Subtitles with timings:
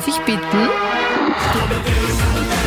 [0.00, 0.40] Darf ich bitten?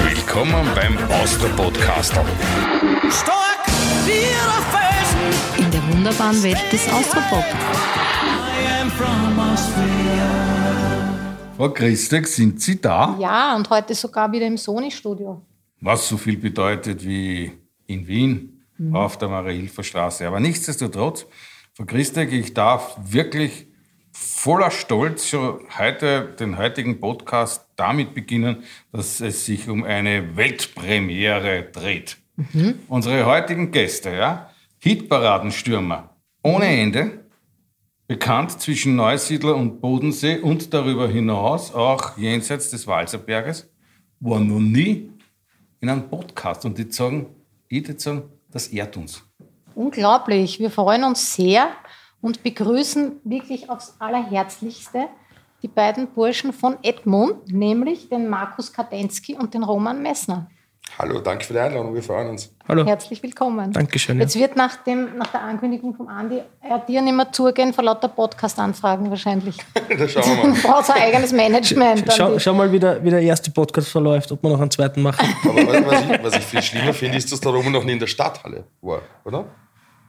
[0.07, 2.11] Willkommen beim Austro-Podcast.
[2.11, 3.65] Stark
[4.05, 7.43] wie der Felsen, In der wunderbaren Welt des Austropop.
[7.43, 10.29] I am from Austria.
[11.57, 13.17] Frau Christek, sind Sie da?
[13.19, 15.41] Ja, und heute sogar wieder im Sony-Studio.
[15.81, 17.51] Was so viel bedeutet wie
[17.87, 20.27] in Wien auf der Marie-Hilfer-Straße.
[20.27, 21.25] Aber nichtsdestotrotz,
[21.73, 23.72] Frau Christek, ich darf wirklich
[24.13, 31.63] voller Stolz schon heute den heutigen Podcast damit beginnen, dass es sich um eine Weltpremiere
[31.63, 32.17] dreht.
[32.87, 34.49] Unsere heutigen Gäste, ja,
[34.79, 36.09] Hitparadenstürmer
[36.43, 37.25] ohne Ende,
[38.07, 43.69] bekannt zwischen Neusiedler und Bodensee und darüber hinaus auch jenseits des Walserberges,
[44.19, 45.09] waren noch nie
[45.79, 46.65] in einem Podcast.
[46.65, 47.27] Und die sagen,
[47.69, 49.23] würde sagen, das ehrt uns.
[49.75, 50.59] Unglaublich.
[50.59, 51.71] Wir freuen uns sehr
[52.23, 55.07] und begrüßen wirklich aufs Allerherzlichste
[55.61, 60.47] die beiden Burschen von Edmund, nämlich den Markus Kadensky und den Roman Messner.
[60.97, 62.53] Hallo, danke für die Einladung, wir freuen uns.
[62.67, 62.85] Hallo.
[62.85, 63.71] Herzlich willkommen.
[63.71, 64.23] Dankeschön, ja.
[64.23, 67.83] Jetzt wird nach, dem, nach der Ankündigung vom Andi er dir nicht mehr zugehen vor
[67.83, 69.57] lauter Podcast-Anfragen wahrscheinlich.
[69.97, 70.59] da schauen wir Du mal.
[70.63, 72.05] brauchst ein eigenes Management.
[72.15, 75.01] Schau, schau mal, wie der, wie der erste Podcast verläuft, ob wir noch einen zweiten
[75.01, 75.27] machen.
[75.43, 77.93] Aber was, was, ich, was ich viel schlimmer finde, ist, dass der Roman noch nie
[77.93, 79.45] in der Stadthalle war, oder?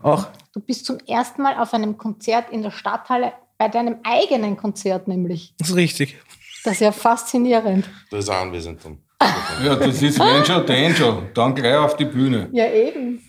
[0.05, 0.27] Auch.
[0.52, 5.08] Du bist zum ersten Mal auf einem Konzert in der Stadthalle, bei deinem eigenen Konzert
[5.08, 5.55] nämlich.
[5.58, 6.19] Das ist richtig.
[6.62, 7.88] Das ist ja faszinierend.
[8.11, 8.98] Da ist er anwesend dann.
[9.64, 11.28] Ja, das ist wenn schon, denn schon.
[11.33, 12.50] Dann gleich auf die Bühne.
[12.52, 13.22] Ja, eben.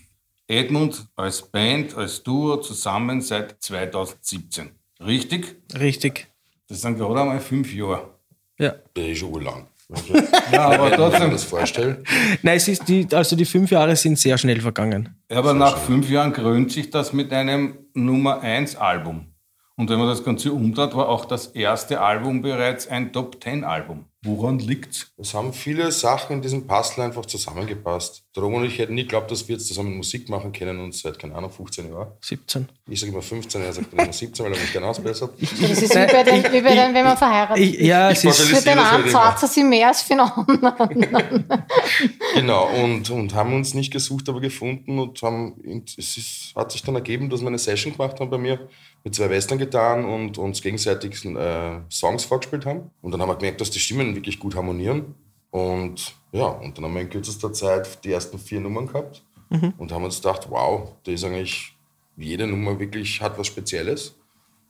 [0.46, 4.70] Edmund als Band, als Duo zusammen seit 2017.
[5.00, 5.56] Richtig?
[5.78, 6.26] Richtig.
[6.68, 8.18] Das sind gerade einmal fünf Jahre.
[8.58, 8.74] Ja.
[8.92, 9.68] Das ist schon lang.
[10.52, 11.30] Ja, aber Wenn ich mir trotzdem.
[11.30, 12.02] das vorstelle.
[12.42, 15.16] Nein, es ist die, also die fünf Jahre sind sehr schnell vergangen.
[15.30, 19.26] Ja, aber nach fünf Jahren krönt sich das mit einem Nummer 1 Album.
[19.76, 23.64] Und wenn man das Ganze umdreht, war auch das erste Album bereits ein Top 10
[23.64, 24.06] Album.
[24.26, 25.12] Woran liegt's?
[25.18, 28.24] Es haben viele Sachen in diesem Puzzle einfach zusammengepasst.
[28.36, 31.18] Roman und ich hätten nie geglaubt, dass wir jetzt zusammen Musik machen können und seit,
[31.18, 32.08] keine Ahnung, 15 Jahren.
[32.20, 32.68] 17.
[32.88, 35.30] Ich sage immer 15, er sagt immer 17, weil er mich gerne ausbessert.
[35.40, 37.86] Das ist wie bei den, wie bei den wenn man verheiratet Ich, ist.
[37.86, 39.12] ja, Ich es ist, Für den einen halt immer.
[39.12, 41.44] zahlt sie mehr als für den anderen.
[42.34, 46.82] Genau, und, und haben uns nicht gesucht, aber gefunden und haben, es ist, hat sich
[46.82, 48.68] dann ergeben, dass wir eine Session gemacht haben bei mir,
[49.04, 52.90] mit zwei Western getan und uns gegenseitig äh, Songs vorgespielt haben.
[53.02, 55.14] Und dann haben wir gemerkt, dass die Stimmen wirklich gut harmonieren.
[55.50, 59.24] Und ja, und dann haben wir in kürzester Zeit die ersten vier Nummern gehabt
[59.78, 61.72] und haben uns gedacht, wow, das ist eigentlich,
[62.16, 64.16] jede Nummer wirklich hat was Spezielles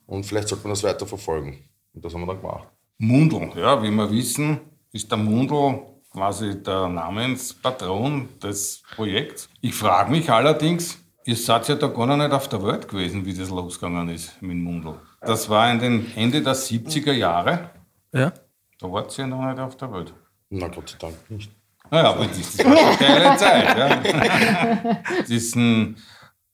[0.05, 1.57] und vielleicht sollte man das weiter verfolgen.
[1.93, 2.67] Und das haben wir dann gemacht.
[2.99, 4.59] Mundl, ja, wie wir wissen,
[4.91, 9.49] ist der Mundl quasi der Namenspatron des Projekts.
[9.61, 13.25] Ich frage mich allerdings, ihr seid ja da gar noch nicht auf der Welt gewesen,
[13.25, 14.95] wie das losgegangen ist mit Mundl.
[15.21, 17.69] Das war in den Ende der 70er Jahre.
[18.13, 18.31] ja.
[18.79, 20.13] Da wart ihr noch nicht auf der Welt.
[20.51, 21.51] Na Gott sei Dank nicht.
[21.89, 23.77] Naja, aber das das war eine geile Zeit.
[23.77, 24.99] Ja.
[25.19, 25.97] Das ist ein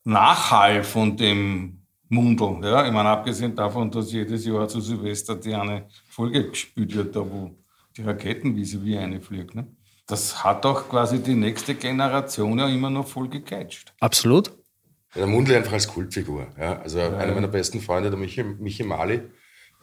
[0.06, 2.66] Nachhall von dem Mundl.
[2.66, 2.86] Ja.
[2.86, 7.20] Ich meine, abgesehen davon, dass jedes Jahr zu Silvester die eine Folge gespielt wird, da
[7.20, 7.52] wo
[7.98, 9.54] die Raketenwiese wie eine fliegt.
[9.54, 9.68] Ne?
[10.08, 13.94] Das hat doch quasi die nächste Generation ja immer noch voll gecatcht.
[14.00, 14.52] Absolut.
[15.16, 16.48] Ja, der Mundl einfach als Kultfigur.
[16.60, 16.80] Ja.
[16.82, 19.22] Also einer meiner besten Freunde, der Michi, Michi Mali,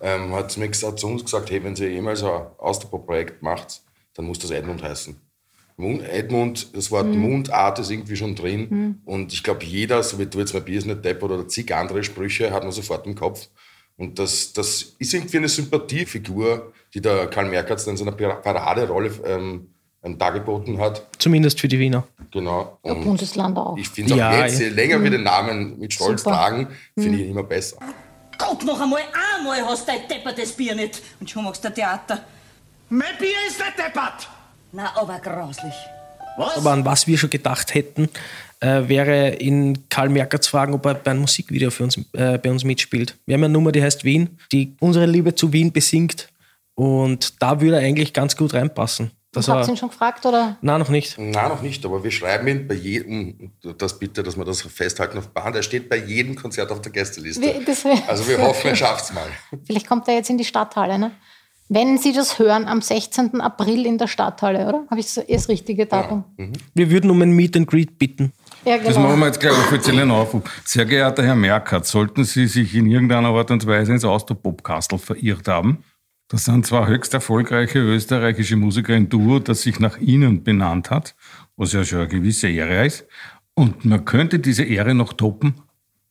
[0.01, 3.83] ähm, hat, zu mir gesagt, zu uns gesagt, hey, wenn ihr jemals ein Austropop-Projekt macht,
[4.15, 5.17] dann muss das Edmund heißen.
[5.77, 9.01] Mund, Edmund, das Wort Mundart ist irgendwie schon drin.
[9.05, 11.75] Und ich glaube, jeder, so wie du jetzt mal Bier ist nicht deppert oder zig
[11.75, 13.49] andere Sprüche, hat man sofort im Kopf.
[13.97, 19.69] Und das, das ist irgendwie eine Sympathiefigur, die der Karl Merkatz in seiner Paraderolle ähm,
[20.03, 21.06] dargeboten hat.
[21.19, 22.06] Zumindest für die Wiener.
[22.31, 22.78] Genau.
[22.83, 23.77] Und Bundesland auch.
[23.77, 24.66] ich finde es auch Ja, jetzt, ja.
[24.66, 26.37] je länger wir den Namen mit Stolz Super.
[26.37, 27.77] tragen, finde ich ihn immer besser.
[28.38, 29.03] Gott, noch einmal,
[29.38, 31.03] einmal hast du dein deppertes Bier nicht.
[31.21, 32.21] Und schon machst du Theater.
[32.88, 34.28] Mein Bier ist nicht deppert.
[34.72, 35.75] Na, aber grauslich.
[36.38, 36.56] Was?
[36.56, 38.09] Aber an was wir schon gedacht hätten,
[38.61, 42.38] äh, wäre in Karl Merker zu fragen, ob er bei einem Musikvideo für uns, äh,
[42.38, 43.17] bei uns mitspielt.
[43.26, 46.29] Wir haben eine Nummer, die heißt Wien, die unsere Liebe zu Wien besingt.
[46.75, 49.11] Und da würde er eigentlich ganz gut reinpassen.
[49.32, 50.27] Das Habt ihr ihn schon gefragt?
[50.27, 50.56] Oder?
[50.61, 51.17] nein, noch nicht.
[51.19, 55.19] Nein, noch nicht, aber wir schreiben ihn bei jedem, das bitte, dass wir das festhalten
[55.19, 57.41] auf Band, er steht bei jedem Konzert auf der Gästeliste.
[57.43, 59.29] Wie- das- also wir hoffen, er schafft es mal.
[59.65, 60.99] Vielleicht kommt er jetzt in die Stadthalle.
[60.99, 61.12] Ne?
[61.69, 63.41] Wenn Sie das hören, am 16.
[63.41, 64.82] April in der Stadthalle, oder?
[64.91, 66.25] Habe ich so das richtige Datum?
[66.75, 68.33] Wir würden um ein Meet and Greet bitten.
[68.65, 69.06] Ja, Das genau.
[69.06, 70.43] machen wir jetzt gleich offiziellen Aufruf.
[70.65, 75.47] Sehr geehrter Herr Merkert, sollten Sie sich in irgendeiner Art und Weise ins Austropop-Kastel verirrt
[75.47, 75.85] haben,
[76.31, 81.15] das sind zwar höchst erfolgreiche österreichische Musiker im Duo, das sich nach Ihnen benannt hat,
[81.56, 83.06] was ja schon eine gewisse Ehre ist.
[83.55, 85.55] Und man könnte diese Ehre noch toppen,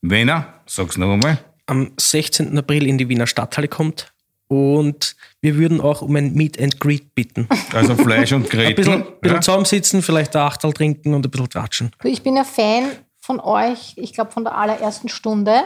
[0.02, 2.56] wenn er, sag's noch einmal, Am 16.
[2.58, 4.12] April in die Wiener Stadthalle kommt,
[4.50, 7.48] und wir würden auch um ein Meet and Greet bitten.
[7.72, 9.40] Also Fleisch und Ein bisschen, bisschen ja?
[9.40, 11.92] zusammensitzen, vielleicht ein Achtel trinken und ein bisschen quatschen.
[12.02, 12.90] Ich bin ja Fan
[13.20, 15.62] von euch, ich glaube von der allerersten Stunde.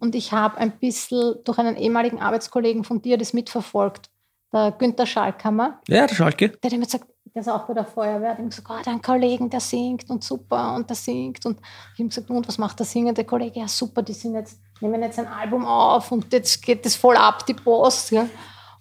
[0.00, 4.10] Und ich habe ein bisschen durch einen ehemaligen Arbeitskollegen von dir das mitverfolgt,
[4.52, 5.80] der Günther Schalkammer.
[5.86, 6.48] Ja, der Schalke.
[6.48, 7.04] Der hat immer gesagt,
[7.34, 10.24] der ist auch bei der Feuerwehr, der hat gesagt, oh, dein Kollegen, der singt und
[10.24, 11.46] super und der singt.
[11.46, 11.60] Und
[11.94, 13.60] ich habe gesagt, und was macht der singende Kollege?
[13.60, 17.16] Ja, super, die sind jetzt, nehmen jetzt ein Album auf und jetzt geht das voll
[17.16, 18.10] ab, die Post.
[18.10, 18.26] Ja.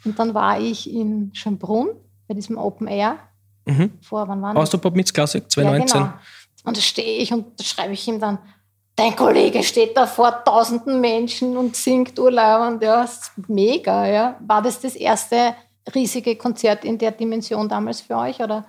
[0.06, 1.90] Und dann war ich in Schönbrunn
[2.28, 3.20] bei diesem Open Air.
[4.02, 4.64] Vor, wann war das?
[4.64, 6.00] Austropop Mix Classic 2019.
[6.00, 6.20] Ja, genau.
[6.64, 8.40] Und da stehe ich und da schreibe ich ihm dann,
[9.00, 14.38] dein Kollege steht da vor tausenden Menschen und singt Urlaub und ja, ist mega, ja.
[14.46, 15.56] War das das erste
[15.96, 18.66] riesige Konzert in der Dimension damals für euch, oder?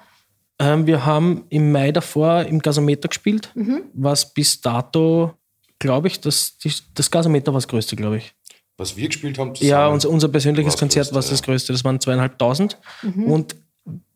[0.59, 3.83] Ähm, wir haben im Mai davor im Gasometer gespielt, Mhm.
[3.93, 5.33] was bis dato,
[5.79, 6.57] glaube ich, das,
[6.95, 8.35] das Gasometer war das größte, glaube ich.
[8.77, 9.71] Was wir gespielt haben zusammen.
[9.71, 11.45] Ja, unser, unser persönliches war Konzert größte, war das ja.
[11.45, 11.73] größte.
[11.73, 12.79] Das waren zweieinhalbtausend.
[13.03, 13.25] Mhm.
[13.25, 13.57] Und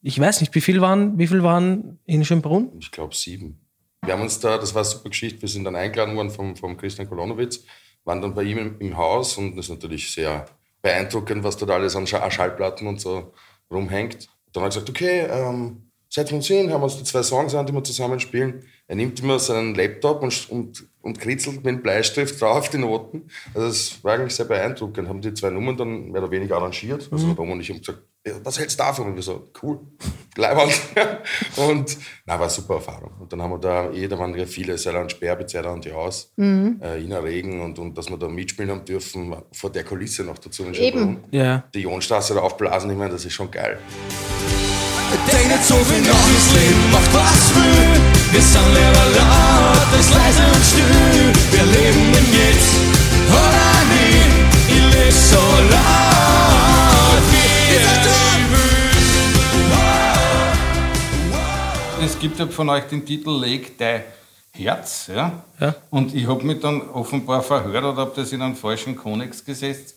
[0.00, 2.70] ich weiß nicht, wie viel waren, wie viel waren in Schönbrunn?
[2.78, 3.63] Ich glaube sieben.
[4.04, 6.56] Wir haben uns da, das war eine super Geschichte, wir sind dann eingeladen worden vom,
[6.56, 7.64] vom Christian Kolonowitz,
[8.04, 10.46] waren dann bei ihm im, im Haus und das ist natürlich sehr
[10.82, 13.32] beeindruckend, was dort alles an Scha- Schallplatten und so
[13.70, 14.28] rumhängt.
[14.52, 17.54] Dann hat er gesagt, okay, ähm, seid wir uns hin, haben uns die zwei Songs
[17.54, 18.64] an, die wir zusammen spielen.
[18.86, 23.28] Er nimmt immer seinen Laptop und, und, und kritzelt mit dem Bleistift drauf die Noten.
[23.54, 25.08] Also das war eigentlich sehr beeindruckend.
[25.08, 27.08] Haben die zwei Nummern dann mehr oder weniger arrangiert.
[27.10, 28.02] Also der Baum und ich haben gesagt,
[28.42, 29.08] was hältst du davon?
[29.08, 29.80] Und wir so, cool,
[30.36, 30.72] Leibwand.
[31.56, 33.12] und na, war eine super Erfahrung.
[33.20, 36.32] Und dann haben wir da, eh, da waren ja viele, Seiler und und die Haus,
[36.38, 40.38] äh, Ina Regen und, und dass wir da mitspielen haben dürfen, vor der Kulisse noch
[40.38, 40.64] dazu.
[40.64, 41.24] in Eben.
[41.30, 41.64] Ja.
[41.74, 43.78] Die Ionstraße da aufblasen, ich meine, das ist schon geil.
[45.30, 48.00] Denk nicht so viel nach, das Leben macht was will.
[48.32, 51.32] Wir sind lieber laut als leise und still.
[51.52, 52.74] Wir leben im Jetzt
[53.30, 54.74] oder nie.
[54.74, 55.36] Ich lebe so
[55.70, 56.23] laut,
[62.24, 64.02] gibt ja von euch den Titel Leg dein
[64.52, 65.10] Herz.
[65.14, 65.44] Ja?
[65.60, 65.74] Ja.
[65.90, 69.96] Und ich habe mich dann offenbar verhört oder habe das in einen falschen Kontext gesetzt.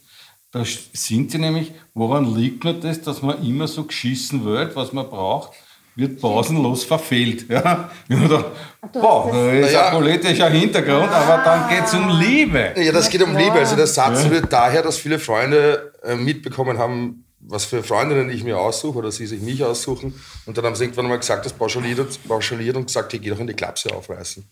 [0.52, 4.92] Da sind sie nämlich, woran liegt nur das, dass man immer so geschissen wird, was
[4.92, 5.54] man braucht,
[5.96, 7.50] wird pausenlos verfehlt.
[7.50, 7.90] Ja?
[8.10, 8.46] Ich hab mir gedacht,
[8.92, 9.86] wow, da ist Naja.
[9.88, 12.74] ein politischer Hintergrund, aber dann geht es um Liebe.
[12.76, 13.38] Ja, das geht um.
[13.38, 13.54] Liebe.
[13.54, 18.44] Also der Satz rührt daher, dass viele Freunde äh, mitbekommen haben, was für Freundinnen ich
[18.44, 20.20] mir aussuche oder sie sich mich aussuchen.
[20.46, 23.30] Und dann haben sie irgendwann mal gesagt, das pauschaliert, und- pauschaliert und gesagt, ich geh
[23.30, 24.46] doch in die Klapse aufreißen.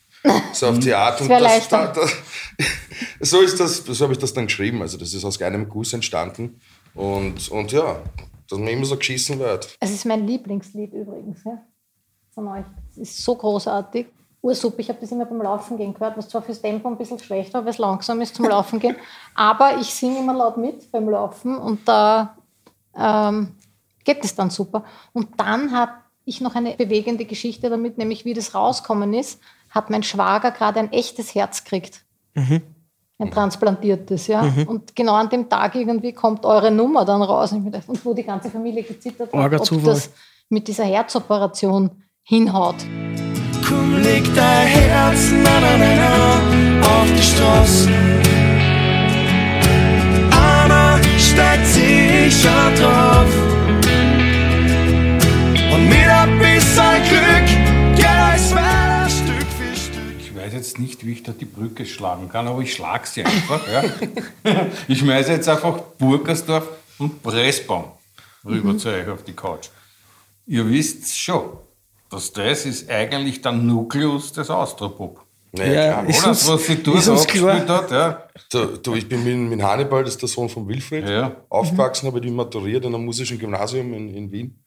[0.54, 1.22] So auf die Art.
[1.22, 2.02] Und das, da, da,
[3.20, 4.82] so ist das, so habe ich das dann geschrieben.
[4.82, 6.60] Also das ist aus einem Guss entstanden.
[6.94, 8.02] Und, und ja,
[8.50, 9.76] dass man immer so geschissen wird.
[9.80, 11.62] Es ist mein Lieblingslied übrigens ja,
[12.34, 12.66] von euch.
[12.92, 14.08] Es ist so großartig.
[14.42, 17.18] Ursuper, ich habe das immer beim Laufen gehen gehört, was zwar fürs Tempo ein bisschen
[17.18, 18.96] schlecht war, weil es langsam ist zum Laufen gehen.
[19.34, 22.38] Aber ich singe immer laut mit beim Laufen und da
[22.98, 23.52] ähm,
[24.04, 24.84] geht es dann super.
[25.14, 25.92] Und dann habe
[26.26, 29.40] ich noch eine bewegende Geschichte damit, nämlich wie das rauskommen ist,
[29.70, 32.02] hat mein Schwager gerade ein echtes Herz gekriegt.
[33.18, 34.42] Ein transplantiertes, ja.
[34.68, 37.52] Und genau an dem Tag irgendwie kommt eure Nummer dann raus.
[37.54, 39.94] Und, wo die ganze Familie gezittert hat, ob Zufall.
[39.94, 40.10] das
[40.50, 41.92] mit dieser Herzoperation
[42.24, 42.76] hinhaut.
[43.68, 47.90] Komm, leg dein Herz, na, na, na, na, auf die Straße.
[50.32, 51.68] Anna steigt
[52.30, 53.32] sicher drauf.
[55.74, 60.20] Und mit ein bisschen Glück geht alles weiter Stück für Stück.
[60.20, 63.24] Ich weiß jetzt nicht, wie ich da die Brücke schlagen kann, aber ich schlage sie
[63.24, 63.62] einfach.
[63.72, 63.84] ja.
[64.88, 66.68] Ich schmeiße jetzt einfach Burgersdorf
[66.98, 67.86] und Pressbaum
[68.44, 69.70] rüber zu euch auf die Couch.
[70.48, 71.58] Ihr wisst schon,
[72.10, 75.25] dass das ist eigentlich der Nukleus des Austropop.
[75.58, 76.10] Naja, Ja, klar.
[76.10, 77.92] ist uns- Was sich dort abgespielt hat.
[77.92, 78.24] Ja.
[78.52, 81.36] Du, du, ich bin mit, mit Hannibal, das ist der Sohn von Wilfried, Ja.
[81.50, 84.62] aufgewachsen, habe ich maturiert an einem musischen Gymnasium in, in Wien.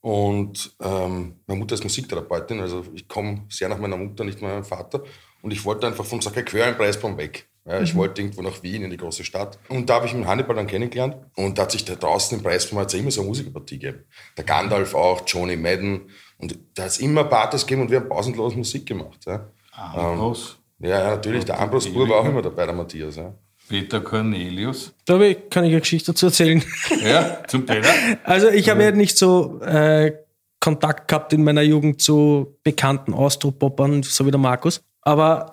[0.00, 4.64] Und ähm, meine Mutter ist Musiktherapeutin, also ich komme sehr nach meiner Mutter, nicht meinem
[4.64, 5.02] Vater.
[5.42, 7.48] Und ich wollte einfach vom Sacré-Cœur in Preisbaum weg.
[7.68, 9.58] Ja, ich wollte irgendwo nach Wien, in die große Stadt.
[9.68, 11.16] Und da habe ich mit Hannibal dann kennengelernt.
[11.34, 14.04] Und da hat sich da draußen im Preisbaum hat's immer so eine Musikerpartie gegeben.
[14.36, 16.02] Der Gandalf auch, Johnny Madden.
[16.38, 19.18] Und da hat es immer Partys gegeben und wir haben pausenlos Musik gemacht.
[19.26, 23.16] Ja, Ambros, ja, ja natürlich, der Ambros Bur war auch immer dabei, der Matthias.
[23.16, 23.34] Ja.
[23.68, 24.92] Peter Cornelius.
[25.06, 25.18] Da
[25.50, 26.62] kann ich eine Geschichte dazu erzählen.
[27.04, 27.88] Ja, zum Peter.
[28.24, 30.12] Also ich habe ja nicht so äh,
[30.60, 34.82] Kontakt gehabt in meiner Jugend zu bekannten Austropoppern, so wie der Markus.
[35.02, 35.50] Aber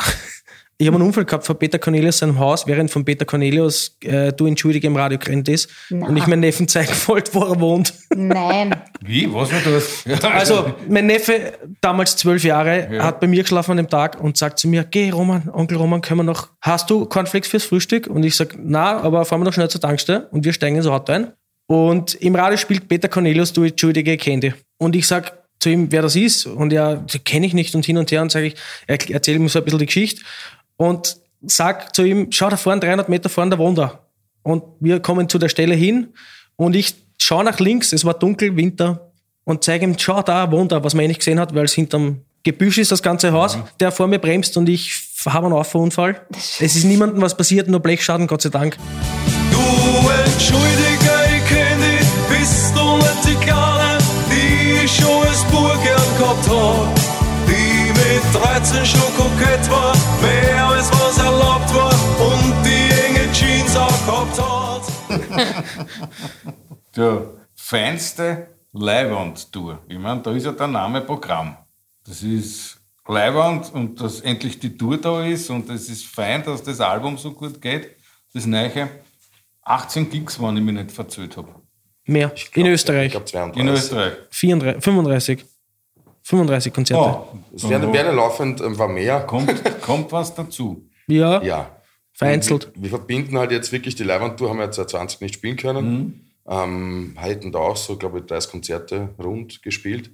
[0.77, 4.33] Ich habe einen Unfall gehabt vor Peter Cornelius seinem Haus, während von Peter Cornelius äh,
[4.33, 6.07] Du entschuldige im Radio gerannt ist Na.
[6.07, 7.93] und ich meinen Neffen zeigen wollte, wo er wohnt.
[8.15, 8.75] Nein.
[9.01, 9.31] Wie?
[9.31, 10.03] Was war das?
[10.05, 14.35] Ja, Also, mein Neffe, damals zwölf Jahre, hat bei mir geschlafen an dem Tag und
[14.35, 18.07] sagt zu mir, geh Roman, Onkel Roman, können wir noch, hast du Cornflakes fürs Frühstück?
[18.07, 20.87] Und ich sag, na, aber fahren wir noch schnell zur Tankstelle und wir steigen ins
[20.87, 21.33] Auto ein.
[21.67, 24.45] Und im Radio spielt Peter Cornelius, du entschuldige, kennt
[24.79, 26.45] Und ich sag zu ihm, wer das ist.
[26.45, 29.47] Und er, kenne ich nicht und hin und her und sage ich, er erzähle ihm
[29.47, 30.21] so ein bisschen die Geschichte
[30.77, 33.99] und sag zu ihm, schau da vorne, 300 Meter vorne, da wohnt er.
[34.43, 36.13] Und wir kommen zu der Stelle hin
[36.55, 39.11] und ich schaue nach links, es war dunkel, Winter,
[39.45, 41.73] und zeige ihm, schau da, wohnt er, was man eh nicht gesehen hat, weil es
[41.73, 44.91] hinterm Gebüsch ist, das ganze Haus, der vor mir bremst und ich
[45.25, 46.21] habe einen Auffahrunfall.
[46.59, 48.77] Es ist niemandem was passiert, nur Blechschaden, Gott sei Dank.
[49.49, 53.97] Du entschuldige, ich kenn dich, bist du nicht die Kleine,
[54.29, 56.95] die ich schon als Bub gern gehabt hab.
[57.47, 59.92] Die mit 13 schon kokett war,
[64.05, 64.83] gehabt hat.
[66.95, 69.79] Der feinste Leihwand-Tour.
[69.87, 71.57] Ich meine, da ist ja der Name Programm.
[72.05, 76.63] Das ist Leihwand und dass endlich die Tour da ist und es ist fein, dass
[76.63, 77.95] das Album so gut geht.
[78.33, 78.89] Das Neue.
[79.63, 81.49] 18 Gigs, wenn ich mich nicht verzählt habe.
[82.05, 82.33] Mehr.
[82.55, 83.05] in Österreich.
[83.07, 83.61] Ich glaube 32.
[83.61, 84.13] In Österreich.
[84.29, 85.45] 34, 35.
[86.25, 87.03] 35 Konzerte.
[87.03, 89.21] Oh, Es werden, werden laufend ähm, war mehr.
[89.21, 90.89] kommt, kommt was dazu.
[91.07, 91.69] Ja, Ja.
[92.13, 92.71] Vereinzelt.
[92.75, 96.29] Wir verbinden halt jetzt wirklich die Leihwandtour, haben wir jetzt seit 20 nicht spielen können.
[96.47, 100.11] Ähm, hätten da auch so, glaube ich, 30 Konzerte rund gespielt.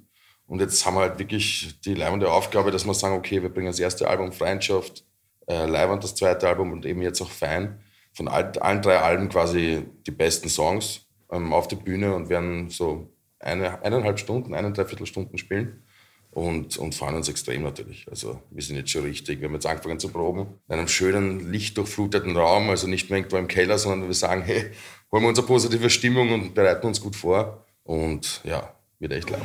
[0.48, 3.68] Und jetzt haben wir halt wirklich die leibende Aufgabe, dass wir sagen, okay, wir bringen
[3.68, 5.04] das erste Album Freundschaft,
[5.48, 7.80] äh, Leihwand das zweite Album und eben jetzt auch Fein.
[8.14, 12.70] Von all, allen drei Alben quasi die besten Songs ähm, auf die Bühne und werden
[12.70, 15.84] so eine, eineinhalb Stunden, eine, dreiviertel Stunden spielen
[16.32, 18.06] und, und freuen uns extrem natürlich.
[18.10, 21.52] Also wir sind jetzt schon richtig, wir haben jetzt angefangen zu proben, in einem schönen,
[21.52, 24.70] lichtdurchfluteten Raum, also nicht mehr irgendwo im Keller, sondern wir sagen, hey,
[25.12, 29.36] holen wir unsere positive Stimmung und bereiten uns gut vor und ja, wird echt zu,
[29.36, 29.42] dir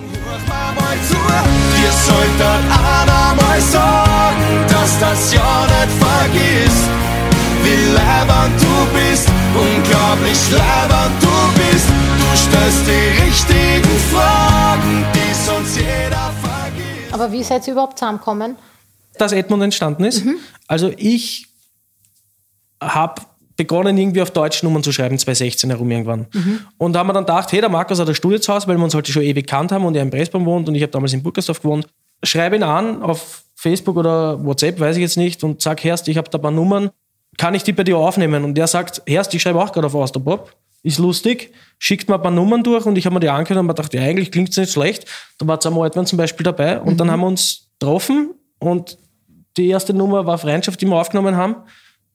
[1.92, 6.88] solltet einer mal sagen, dass das ja nicht vergisst.
[7.62, 11.28] Wie leibend du bist, unglaublich leibend du
[11.60, 11.88] bist.
[11.88, 15.23] Du stellst die richtigen Fragen, die.
[17.24, 18.56] Aber wie seid ihr überhaupt zusammengekommen?
[19.18, 20.24] dass Edmund entstanden ist.
[20.66, 21.46] Also ich
[22.82, 23.22] habe
[23.56, 26.26] begonnen, irgendwie auf Deutsch Nummern zu schreiben, 2016 herum irgendwann.
[26.78, 28.94] Und da haben wir dann gedacht, hey, der Markus hat ein Hause, weil wir uns
[28.94, 31.22] halt schon ewig kannt haben und er in Pressbaum wohnt und ich habe damals in
[31.22, 31.86] Burgersdorf gewohnt.
[32.22, 36.16] Schreibe ihn an auf Facebook oder WhatsApp, weiß ich jetzt nicht, und sag, Herst, ich
[36.16, 36.90] habe da ein paar Nummern,
[37.38, 38.44] kann ich die bei dir aufnehmen?
[38.44, 40.52] Und der sagt, Herst, ich schreibe auch gerade auf Austropop,
[40.84, 43.66] ist lustig, schickt mir ein paar Nummern durch und ich habe mir die angehört und
[43.66, 45.06] mir gedacht, ja, eigentlich klingt es nicht schlecht.
[45.38, 48.98] Da war Sam Altmann zum Beispiel dabei und dann haben wir uns getroffen und
[49.56, 51.56] die erste Nummer war Freundschaft, die wir aufgenommen haben.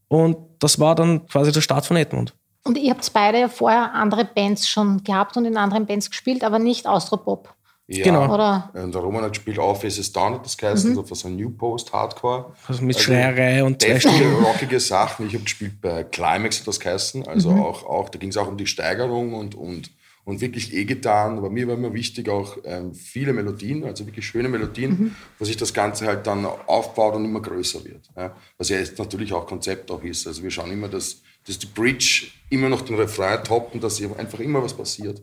[0.07, 2.35] Und das war dann quasi der Start von Edmund.
[2.63, 6.43] Und ihr habt beide ja vorher andere Bands schon gehabt und in anderen Bands gespielt,
[6.43, 7.53] aber nicht Austropop.
[7.91, 8.31] Ja, Genau.
[8.33, 8.69] Oder?
[8.73, 11.35] Und der Roman hat gespielt auf Es ist Down, hat das geheißen, so so ein
[11.35, 12.53] New Post Hardcore.
[12.67, 15.25] Also mit Schreierei und zwei deftige, rockige Sachen.
[15.27, 17.27] Ich habe gespielt bei Climax, hat das geheißen.
[17.27, 17.61] Also Mhm.
[17.63, 19.89] auch, auch, da ging es auch um die Steigerung und, und,
[20.23, 21.39] und wirklich E-Gitarren.
[21.39, 25.15] Aber mir war immer wichtig auch ähm, viele Melodien, also wirklich schöne Melodien, Mhm.
[25.39, 28.07] wo sich das Ganze halt dann aufbaut und immer größer wird.
[28.15, 28.35] Ja.
[28.59, 30.27] Was ja jetzt natürlich auch Konzept auch ist.
[30.27, 34.39] Also wir schauen immer, dass, dass die Bridge immer noch den Refrain toppen, dass einfach
[34.39, 35.21] immer was passiert.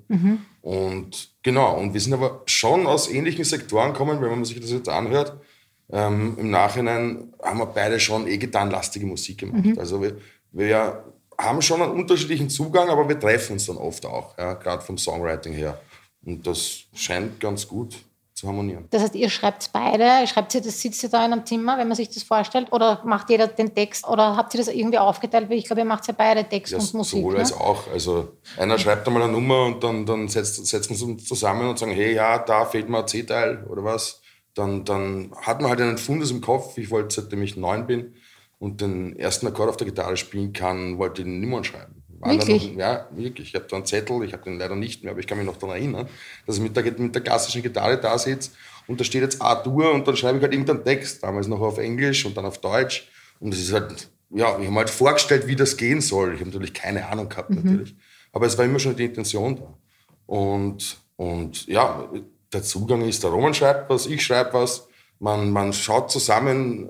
[0.60, 4.70] Und genau, und wir sind aber schon aus ähnlichen Sektoren gekommen, wenn man sich das
[4.70, 5.40] jetzt anhört.
[5.90, 9.62] Ähm, Im Nachhinein haben wir beide schon eh gitarrenlastige Musik gemacht.
[9.78, 10.18] Also wir,
[10.52, 11.04] wir
[11.38, 14.98] haben schon einen unterschiedlichen Zugang, aber wir treffen uns dann oft auch, ja, gerade vom
[14.98, 15.80] Songwriting her.
[16.24, 17.96] Und das scheint ganz gut
[18.36, 18.86] zu harmonieren.
[18.90, 21.88] Das heißt, ihr schreibt beide, schreibt ihr das, sitzt ihr da in einem Zimmer, wenn
[21.88, 25.48] man sich das vorstellt, oder macht jeder den Text, oder habt ihr das irgendwie aufgeteilt?
[25.48, 27.18] Weil ich glaube, ihr macht ja beide Text Ja, und Musik.
[27.18, 27.40] sowohl Ne?
[27.40, 27.88] als auch.
[27.90, 31.78] Also einer schreibt einmal eine Nummer und dann, dann setzt, setzen wir uns zusammen und
[31.78, 34.20] sagen, hey, ja, da fehlt mir ein C-Teil oder was.
[34.52, 36.76] Dann, dann hat man halt einen Fundus im Kopf.
[36.76, 38.14] Ich wollte, seitdem ich neun bin
[38.58, 41.95] und den ersten Akkord auf der Gitarre spielen kann, wollte ich niemand schreiben.
[42.20, 42.72] Wirklich?
[42.72, 43.48] Noch, ja, wirklich.
[43.48, 45.46] Ich habe da einen Zettel, ich habe den leider nicht mehr, aber ich kann mich
[45.46, 46.08] noch daran erinnern,
[46.46, 48.50] dass ich mit der, mit der klassischen Gitarre da sitze
[48.86, 51.78] und da steht jetzt A-Dur und dann schreibe ich halt irgendeinen Text, damals noch auf
[51.78, 53.08] Englisch und dann auf Deutsch.
[53.40, 56.34] Und das ist halt, ja, ich habe mir halt vorgestellt, wie das gehen soll.
[56.34, 57.94] Ich habe natürlich keine Ahnung gehabt, natürlich.
[58.32, 59.74] Aber es war immer schon die Intention da.
[60.26, 62.08] Und, und ja,
[62.52, 66.88] der Zugang ist, der Roman schreibt was, ich schreibe was, man, man schaut zusammen,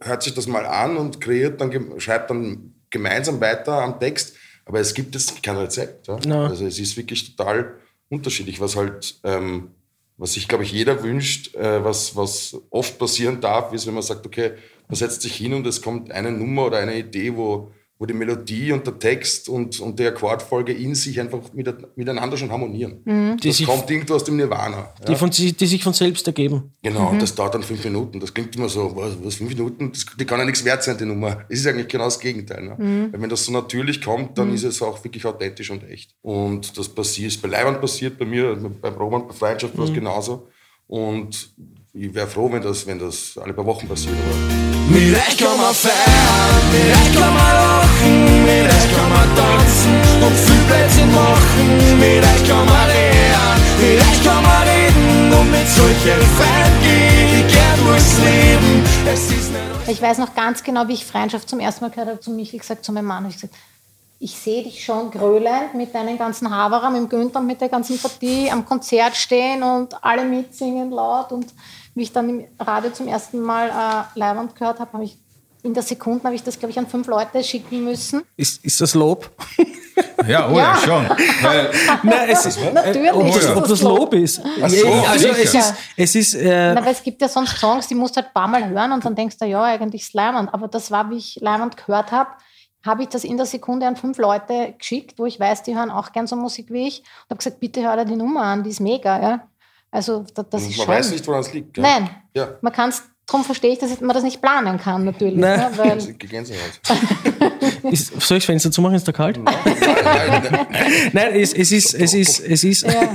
[0.00, 4.36] hört sich das mal an und kreiert dann, schreibt dann gemeinsam weiter am Text.
[4.64, 6.06] Aber es gibt jetzt kein Rezept.
[6.08, 6.18] Ja?
[6.26, 6.46] Ja.
[6.46, 7.76] Also es ist wirklich total
[8.08, 9.70] unterschiedlich, was halt, ähm,
[10.16, 14.02] was sich, glaube ich, jeder wünscht, äh, was, was oft passieren darf, ist, wenn man
[14.02, 14.52] sagt, okay,
[14.90, 18.14] Man setzt sich hin und es kommt eine Nummer oder eine Idee, wo, wo die
[18.14, 23.02] Melodie und der Text und, und die Akkordfolge in sich einfach mit, miteinander schon harmonieren.
[23.42, 24.94] Die Das sich- kommt irgendwo aus dem Nirvana.
[25.06, 26.72] Die, von, sich- die sich von selbst ergeben.
[26.82, 28.18] Genau, das dauert dann fünf Minuten.
[28.18, 29.92] Das klingt immer so, was, was fünf Minuten?
[29.92, 31.44] Das, die kann ja nichts wert sein, die Nummer.
[31.50, 32.62] Es ist eigentlich genau das Gegenteil.
[32.64, 33.10] Ne?
[33.12, 36.14] Weil wenn das so natürlich kommt, dann ist es auch wirklich authentisch und echt.
[36.22, 39.92] Und das passiert, ist bei Leiband passiert, bei mir, beim Roman, bei Freundschaft war es
[39.92, 40.48] genauso.
[40.86, 41.52] Und
[41.92, 44.14] ich wäre froh, wenn das, wenn das alle paar Wochen passiert.
[44.14, 49.36] Aber Mit euch kann man feiern, mit euch kann man lachen, mit euch kann man
[49.36, 51.98] tanzen und viel Blödsinn machen.
[51.98, 57.40] Mit euch kann man lernen, mit euch kann man reden und mit solchen Feiern geh
[57.40, 58.84] ich gern durchs Leben.
[59.06, 59.50] Es ist
[59.88, 62.58] Ich weiß noch ganz genau, wie ich Freundschaft zum ersten Mal gehört habe, zu Michi
[62.58, 63.54] gesagt, zu meinem Mann, habe ich gesagt,
[64.22, 67.98] ich sehe dich schon grölend mit deinen ganzen Haberer, mit dem Günther, mit der ganzen
[67.98, 71.32] Partie am Konzert stehen und alle mitsingen laut.
[71.32, 71.46] Und
[72.00, 75.18] wie ich dann im Radio zum ersten Mal äh, Leihwand gehört habe, habe ich
[75.62, 78.22] in der Sekunde habe ich das, glaube ich, an fünf Leute schicken müssen.
[78.36, 79.30] Ist, ist das Lob?
[80.26, 80.76] Ja, oh ja, Ja.
[80.76, 81.08] schon.
[81.42, 81.70] Weil,
[82.02, 84.14] Nein, es ist, Natürlich ob, ist das, ob das Lob.
[84.14, 84.34] Ist.
[84.36, 84.42] so,
[84.86, 87.94] Ja, also es ist, es ist äh, Na, weil es gibt ja sonst Songs, die
[87.94, 90.52] musst du halt ein paar Mal hören und dann denkst du, ja, eigentlich ist Leimand.
[90.54, 92.30] Aber das war, wie ich Leimand gehört habe,
[92.84, 95.90] habe ich das in der Sekunde an fünf Leute geschickt, wo ich weiß, die hören
[95.90, 97.00] auch gern so Musik wie ich.
[97.00, 99.20] Und habe gesagt, bitte hör dir die Nummer an, die ist mega.
[99.20, 99.48] Ja?
[99.90, 100.88] Also da- das ist man schon...
[100.88, 101.74] weiß nicht, woran es liegt.
[101.74, 101.82] gell?
[101.82, 102.50] Nein, Ja.
[102.60, 105.36] man kann es, darum verstehe ich, dass man das nicht planen kann natürlich.
[105.36, 105.58] Nein.
[105.58, 105.70] Ne?
[105.76, 106.60] Weil, Gänsehaut.
[107.92, 108.94] ist, soll ich das Fenster zumachen?
[108.96, 109.38] Ist da kalt?
[109.42, 109.54] nein,
[110.04, 110.66] nein, nein.
[111.12, 113.14] Nein, es, es ist, es ist, es ist, ja.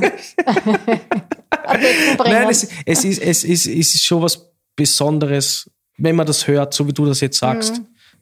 [2.18, 2.34] Bringen.
[2.34, 6.74] nein, es, es ist, es ist, es ist schon was Besonderes, wenn man das hört,
[6.74, 7.82] so wie du das jetzt sagst.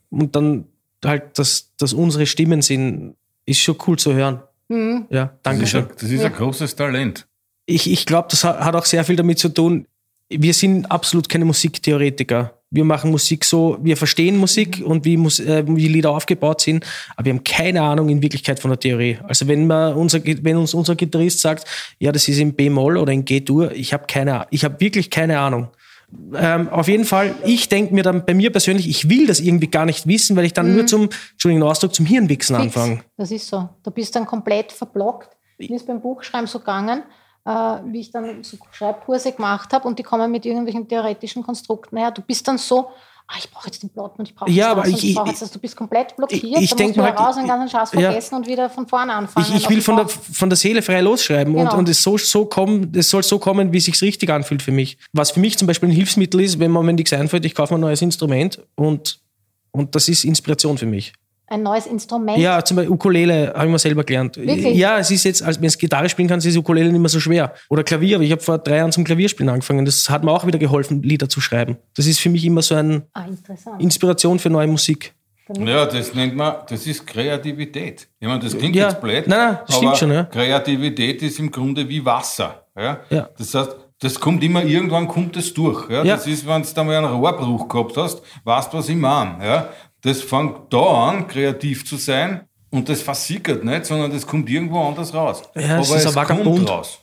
[0.10, 0.65] Und dann
[1.03, 4.41] halt, dass, dass unsere Stimmen sind, ist schon cool zu hören.
[5.10, 5.81] Ja, danke das ist, schön.
[5.86, 7.27] ein, das ist ein großes Talent.
[7.65, 9.88] Ich, ich glaube, das hat auch sehr viel damit zu tun.
[10.29, 12.60] Wir sind absolut keine Musiktheoretiker.
[12.72, 16.84] Wir machen Musik so, wir verstehen Musik und wie, Mus äh, wie Lieder aufgebaut sind,
[17.15, 19.20] aber wir haben keine Ahnung in Wirklichkeit von der Theorie.
[19.27, 21.67] Also wenn, man unser, wenn uns unser Gitarrist sagt,
[22.00, 24.48] ja, das ist in B-Moll oder in G-Dur, ich habe keine Ahnung.
[24.50, 25.67] Ich habe wirklich keine Ahnung.
[26.36, 29.67] Ähm, auf jeden Fall, ich denke mir dann bei mir persönlich, ich will das irgendwie
[29.67, 32.77] gar nicht wissen, weil ich dann nur zum, Entschuldigung, Ausdruck, zum Hirnwichsen Fix.
[32.77, 33.03] anfange.
[33.17, 33.70] Das ist so.
[33.84, 35.29] Du bist dann komplett verblockt.
[35.58, 37.03] Mir ist beim Buchschreiben so gegangen,
[37.46, 42.12] wie ich dann so Schreibkurse gemacht habe und die kommen mit irgendwelchen theoretischen Konstrukten her.
[42.12, 42.88] Du bist dann so,
[43.27, 45.16] ah, ich brauche jetzt den Plot und ich brauche Ja, aber das und ich- ich,
[45.16, 45.51] brauche ich- jetzt das.
[45.51, 46.44] Du bist komplett blockiert.
[46.62, 48.00] ich denk musst du halt, raus, den ganzen Schatz ja.
[48.01, 49.46] vergessen und wieder von vorne anfangen.
[49.46, 51.77] Ich, ich Also will von der, von der Seele frei losschreiben und, Genau.
[51.77, 54.72] und es, so, so kommen, es soll so kommen, wie es sich richtig anfühlt für
[54.72, 54.98] mich.
[55.12, 57.77] Was für mich zum Beispiel ein Hilfsmittel ist, wenn mir nichts einfällt, ich kaufe mir
[57.77, 59.20] ein neues Instrument und,
[59.72, 61.12] und das ist Inspiration für mich.
[61.53, 62.37] Ein neues Instrument.
[62.37, 64.37] Ja, zum Beispiel Ukulele habe ich mir selber gelernt.
[64.37, 64.75] Wirklich?
[64.77, 67.20] Ja, es ist jetzt, als wenn es Gitarre spielen kann, ist Ukulele nicht mehr so
[67.20, 67.53] schwer.
[67.70, 69.85] Oder Klavier, ich habe vor drei Jahren zum Klavierspielen angefangen.
[69.85, 71.77] Das hat mir auch wieder geholfen, Lieder zu schreiben.
[71.96, 73.25] Das ist für mich immer so eine Ah.
[73.79, 75.13] Inspiration für neue Musik.
[75.59, 78.07] Ja, das nennt man, das ist Kreativität.
[78.20, 78.87] Ich meine, das klingt Ja.
[78.89, 80.24] jetzt blöd, Nein, nein, das aber stimmt schon, ja.
[80.24, 82.66] Kreativität ist im Grunde wie Wasser.
[82.77, 83.00] Ja?
[83.09, 83.29] Ja.
[83.37, 85.89] Das heißt, das kommt immer, irgendwann kommt es durch.
[85.89, 86.03] Ja?
[86.03, 86.16] Ja.
[86.16, 89.46] Das ist, wenn du da mal einen Rohrbruch gehabt hast, weißt du, was ich meine.
[89.46, 89.70] Ja?
[90.03, 94.81] Das fängt da an, kreativ zu sein und das versickert nicht, sondern das kommt irgendwo
[94.83, 95.42] anders raus.
[95.55, 96.70] Ja, Aber es kommt Vagabund.
[96.70, 97.00] raus.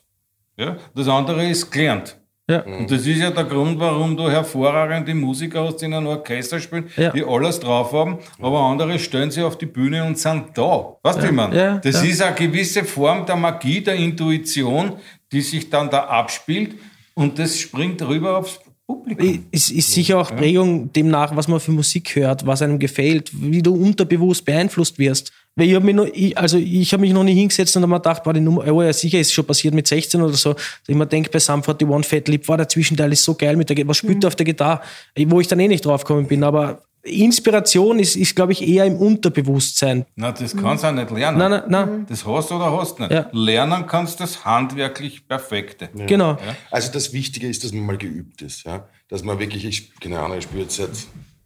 [0.57, 0.77] Ja?
[0.95, 2.17] Das andere ist gelernt.
[2.49, 2.63] Ja.
[2.65, 6.59] Und das ist ja der Grund, warum du hervorragende Musiker hast, die in einem Orchester
[6.59, 7.11] spielen, Ja.
[7.13, 10.97] die alles drauf haben, aber andere stellen sich auf die Bühne und sind da.
[11.03, 11.57] Weißt du, ich meine?
[11.57, 14.95] Ja, Das ist eine gewisse Form der Magie, der Intuition,
[15.31, 16.75] die sich dann da abspielt
[17.15, 18.59] und das springt rüber aufs
[18.95, 19.45] Publikum.
[19.53, 23.63] Es ist sicher auch Prägung demnach, was man für Musik hört, was einem gefällt, wie
[23.63, 25.33] du unterbewusst beeinflusst wirst.
[25.57, 27.91] Weil ich habe mich noch, ich, also ich habe mich noch nie hingesetzt und habe
[27.91, 30.55] mir gedacht, boah, die Nummer, oh ja, sicher ist schon passiert mit 16 oder so.
[30.87, 33.69] Ich mir denke, bei Sum 41 Fat Lip, war der Zwischenteil ist so geil mit
[33.69, 34.81] der, was spielt der auf der Gitarre,
[35.27, 36.45] wo ich dann eh nicht drauf gekommen bin.
[36.45, 40.05] Aber Inspiration ist, ist glaube ich, eher im Unterbewusstsein.
[40.17, 41.39] Na, das kannst du auch nicht lernen.
[41.39, 42.07] Nein, nein, nein.
[42.09, 43.13] Das hast du oder hast du nicht.
[43.13, 43.29] Ja.
[43.33, 45.89] Lernen kannst du das handwerklich Perfekte.
[46.07, 46.37] Genau.
[46.71, 48.65] Also das Wichtige ist, dass man mal geübt ist.
[48.65, 48.87] Ja?
[49.09, 50.91] Dass man wirklich, ich, keine Ahnung, ich spiele jetzt seit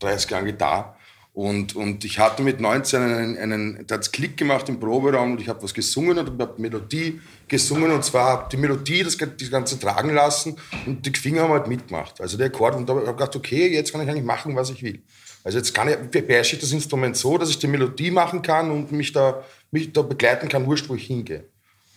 [0.00, 0.94] 30 Jahren Gitarre
[1.34, 5.40] und, und ich hatte mit 19 einen, einen da hat's Klick gemacht im Proberaum und
[5.40, 9.78] ich habe was gesungen und habe Melodie gesungen und zwar die Melodie, das, das Ganze
[9.80, 12.20] tragen lassen und die Finger haben halt mitgemacht.
[12.20, 14.70] Also der Akkord und da habe ich gedacht, okay, jetzt kann ich eigentlich machen, was
[14.70, 15.02] ich will.
[15.44, 18.70] Also jetzt kann ich, beherrsche ich das Instrument so, dass ich die Melodie machen kann
[18.70, 21.44] und mich da, mich da begleiten kann, wurscht, wo ich hingehe.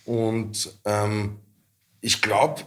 [0.04, 1.36] Und ähm,
[2.02, 2.62] ich glaube,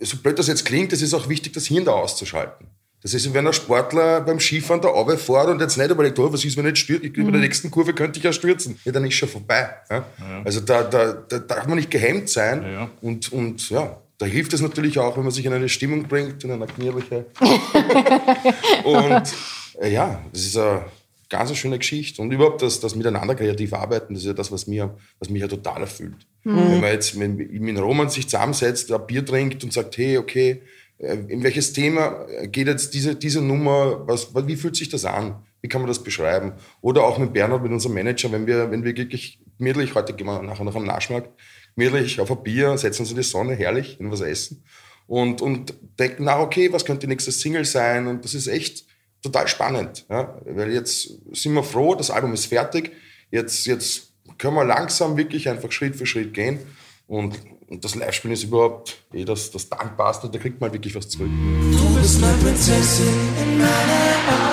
[0.00, 2.66] so blöd das jetzt klingt, es ist auch wichtig, das Hirn da auszuschalten.
[3.02, 6.44] Das ist, wenn ein Sportler beim Skifahren da runterfährt und jetzt nicht überlegt, oh, was
[6.44, 7.06] ist, wenn ich stürze?
[7.06, 8.78] Ich, Über der nächsten Kurve könnte ich ja stürzen.
[8.84, 9.70] Ja, dann ist schon vorbei.
[9.90, 10.06] Ja?
[10.44, 12.62] Also da, da, da darf man nicht gehemmt sein.
[12.62, 12.90] Ja.
[13.00, 16.44] Und, und ja, da hilft es natürlich auch, wenn man sich in eine Stimmung bringt,
[16.44, 17.26] in eine knierliche.
[18.84, 19.34] und
[19.80, 20.84] ja, das ist eine
[21.28, 22.22] ganz eine schöne Geschichte.
[22.22, 25.40] Und überhaupt das, das Miteinander kreativ arbeiten, das ist ja das, was, mir, was mich
[25.40, 26.26] ja total erfüllt.
[26.44, 30.62] Wenn man jetzt wenn, mit Roman sich zusammensetzt, ein Bier trinkt und sagt, hey, okay,
[30.98, 35.36] äh, in welches Thema geht jetzt diese, diese Nummer, was, wie fühlt sich das an?
[35.60, 36.54] Wie kann man das beschreiben?
[36.80, 40.26] Oder auch mit Bernhard, mit unserem Manager, wenn wir, wenn wir wirklich gemütlich, heute gehen
[40.26, 41.30] wir nachher noch am Naschmarkt,
[41.76, 44.64] gemütlich auf ein Bier, setzen uns in die Sonne, herrlich, in was essen
[45.06, 48.06] und, und denken nach, okay, was könnte die nächste Single sein?
[48.06, 48.84] Und das ist echt
[49.22, 50.04] total spannend.
[50.10, 50.36] Ja?
[50.44, 52.92] Weil jetzt sind wir froh, das Album ist fertig.
[53.30, 56.58] Jetzt, jetzt können wir langsam wirklich einfach Schritt für Schritt gehen.
[57.06, 61.08] Und, und das Live-Spielen ist überhaupt eh das, das Dankbarste, da kriegt man wirklich was
[61.08, 61.30] zurück.
[61.72, 63.06] Du bist meine Prinzessin
[63.40, 64.51] in meiner Augenblick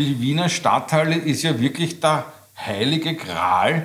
[0.00, 2.24] Die Wiener Stadthalle ist ja wirklich der
[2.56, 3.84] heilige Gral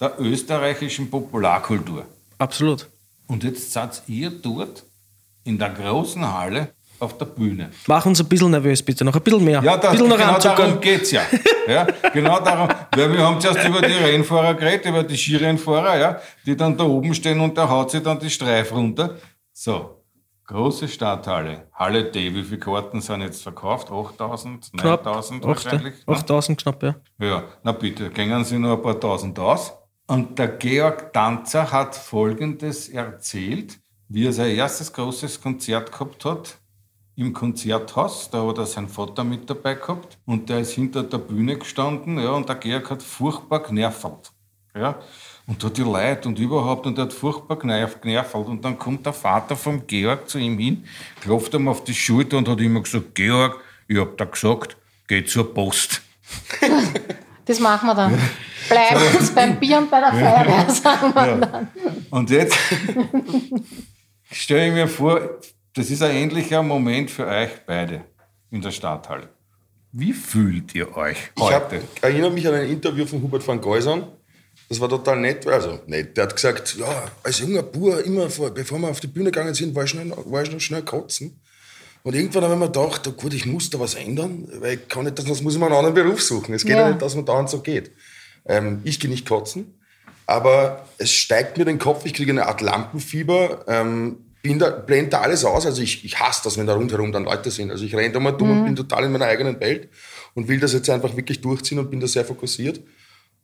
[0.00, 2.04] der österreichischen Popularkultur.
[2.36, 2.88] Absolut.
[3.28, 4.82] Und jetzt seid ihr dort
[5.44, 7.70] in der großen Halle auf der Bühne.
[7.86, 9.04] Mach uns ein bisschen nervös, bitte.
[9.04, 9.62] Noch ein bisschen mehr.
[9.62, 11.22] Ja, da, ein bisschen genau darum geht es ja.
[11.68, 11.86] ja.
[12.12, 12.68] Genau darum.
[12.96, 16.82] Weil wir haben zuerst über die Rennfahrer geredet, über die Skirennfahrer, ja, die dann da
[16.82, 19.16] oben stehen und da haut sich dann die Streif runter.
[19.52, 20.01] So,
[20.52, 21.68] große Stadthalle.
[21.72, 22.34] Halle D.
[22.34, 23.90] Wie viele Karten sind jetzt verkauft?
[23.90, 25.04] 8000, Knapp.
[25.04, 26.06] 9000 Acht- wahrscheinlich?
[26.06, 26.14] ne?
[26.14, 26.94] 8000 knapp, ja.
[27.18, 29.72] Ja, na bitte, gingen Sie nur ein paar tausend aus.
[30.06, 36.58] Und der Georg Danzer hat Folgendes erzählt, wie er sein erstes großes Konzert gehabt hat
[37.16, 38.28] im Konzerthaus.
[38.30, 42.18] Da hat er seinen Vater mit dabei gehabt und der ist hinter der Bühne gestanden
[42.18, 44.32] ja, und der Georg hat furchtbar genervt.
[44.74, 44.96] Ja.
[45.52, 48.02] Und da die Leute und überhaupt und er hat furchtbar genervt.
[48.34, 50.84] Und dann kommt der Vater vom Georg zu ihm hin,
[51.20, 55.22] klopft ihm auf die Schulter und hat immer gesagt, Georg, ich hab da gesagt, geh
[55.24, 56.00] zur Post.
[57.44, 58.16] Das machen wir dann.
[58.68, 61.68] Bleiben uns beim Bier und bei der Feuerwehr, sagen wir dann.
[62.08, 62.56] Und jetzt
[64.30, 65.20] stelle ich mir vor,
[65.74, 68.04] das ist ein ähnlicher Moment für euch beide
[68.52, 69.28] in der Stadthalle.
[69.90, 71.82] Wie fühlt ihr euch Ich hab, heute?
[72.00, 74.04] erinnere mich an ein Interview von Hubert van Geusern.
[74.72, 75.46] Das war total nett.
[75.46, 76.16] Also nett.
[76.16, 79.52] Der hat gesagt, ja, als junger Bur, immer vor, bevor wir auf die Bühne gegangen
[79.52, 81.38] sind, war ich, schnell, war ich noch schnell kotzen.
[82.04, 84.88] Und irgendwann habe ich mir gedacht, oh gut, ich muss da was ändern, weil ich
[84.88, 86.54] kann nicht, sonst muss ich mir einen anderen Beruf suchen.
[86.54, 86.88] Es geht ja, Ja.
[86.88, 87.90] nicht, dass man dauernd so geht.
[88.46, 89.74] Ähm, ich gehe nicht kotzen,
[90.26, 95.10] aber es steigt mir den Kopf, ich kriege eine Art Lampenfieber, ähm, bin da, blende
[95.10, 95.66] da alles aus.
[95.66, 97.70] Also ich, ich hasse das, wenn da rundherum dann Leute sind.
[97.70, 99.90] Also ich renne da mal dumm und bin total in meiner eigenen Welt
[100.32, 102.80] und will das jetzt einfach wirklich durchziehen und bin da sehr fokussiert.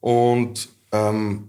[0.00, 1.48] Und ähm,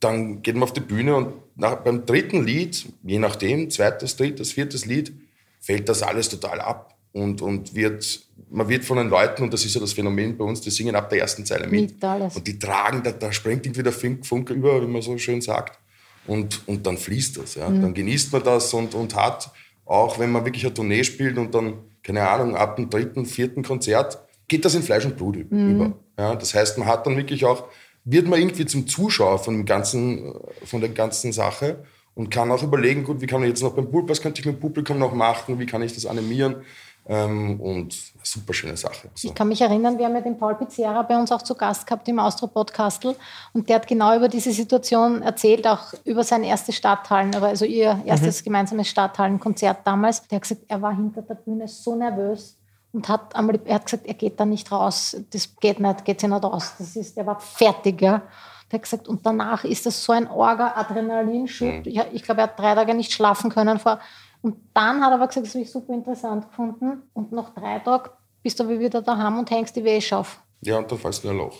[0.00, 4.52] dann geht man auf die Bühne und nach, beim dritten Lied, je nachdem, zweites, drittes,
[4.52, 5.12] viertes Lied,
[5.60, 6.96] fällt das alles total ab.
[7.12, 10.44] Und, und wird, man wird von den Leuten, und das ist ja das Phänomen bei
[10.44, 11.92] uns, die singen ab der ersten Zeile mit.
[11.92, 12.36] Mit alles.
[12.36, 15.42] Und die tragen, da, da springt irgendwie der Funk- Funke über, wie man so schön
[15.42, 15.78] sagt.
[16.26, 17.56] Und, und dann fließt das.
[17.56, 17.68] Ja.
[17.68, 19.50] Dann genießt man das und, und hat,
[19.84, 23.62] auch wenn man wirklich eine Tournee spielt und dann, keine Ahnung, ab dem dritten, vierten
[23.62, 24.18] Konzert,
[24.48, 25.92] geht das in Fleisch und Blut über.
[26.18, 26.34] Ja.
[26.34, 27.68] Das heißt, man hat dann wirklich auch,
[28.04, 31.84] wird man irgendwie zum Zuschauer von, dem ganzen, äh, von der ganzen Sache
[32.14, 34.46] und kann auch überlegen, gut, wie kann ich jetzt noch beim Publikum, was könnte ich
[34.46, 36.56] mit dem Publikum noch machen, wie kann ich das animieren.
[37.04, 39.08] Ähm, und super schöne Sache.
[39.14, 39.28] So.
[39.28, 41.84] Ich kann mich erinnern, wir haben ja den Paul Pizzerra bei uns auch zu Gast
[41.84, 43.16] gehabt im Austro-Podcastel
[43.52, 48.00] und der hat genau über diese Situation erzählt, auch über sein erstes Stadthallen, also ihr
[48.04, 50.28] erstes gemeinsames Stadthallenkonzert damals.
[50.28, 52.56] Der hat gesagt, er war hinter der Bühne so nervös
[52.92, 56.20] und hat einmal, er hat gesagt, er geht da nicht raus, das geht nicht, geht
[56.20, 56.74] sich nicht raus.
[56.78, 58.22] Das ist, der war fertig, ja.
[58.70, 61.86] Der hat gesagt, und danach ist das so ein Orga-Adrenalinschub.
[61.86, 63.98] Ja, ich glaube, er hat drei Tage nicht schlafen können vor.
[64.42, 67.02] Und dann hat er aber gesagt, das habe ich super interessant gefunden.
[67.14, 68.10] Und nach drei Tagen
[68.42, 70.40] bist du aber wieder daheim und hängst die Wäsche auf.
[70.62, 71.56] Ja, und dann fällst du in ein Loch.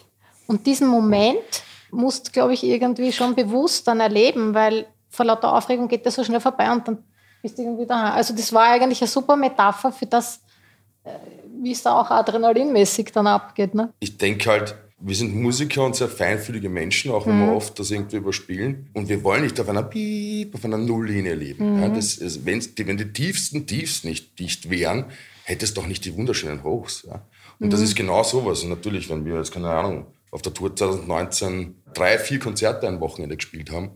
[0.46, 5.54] Und diesen Moment musst du, glaube ich, irgendwie schon bewusst dann erleben, weil vor lauter
[5.54, 7.04] Aufregung geht das so schnell vorbei und dann
[7.42, 8.14] bist du irgendwie daheim.
[8.14, 10.40] Also das war eigentlich eine super Metapher für das,
[11.60, 13.74] wie es da auch adrenalinmäßig dann abgeht.
[13.74, 13.92] Ne?
[14.00, 17.90] ich denke halt, wir sind Musiker und sehr feinfühlige Menschen, auch wenn wir oft das
[17.90, 18.88] irgendwie überspielen.
[18.94, 21.80] Und wir wollen nicht auf einer Piep, auf einer Nulllinie leben.
[21.80, 22.60] Ja, das ist, wenn
[22.96, 25.06] die tiefsten Tiefs nicht dicht wären,
[25.42, 27.04] hätte es doch nicht die wunderschönen Hochs.
[27.08, 27.26] Ja?
[27.58, 28.62] Und das ist genau sowas.
[28.62, 33.00] Und natürlich, wenn wir jetzt, keine Ahnung, auf der Tour 2019 drei, vier Konzerte ein
[33.00, 33.90] Wochenende gespielt haben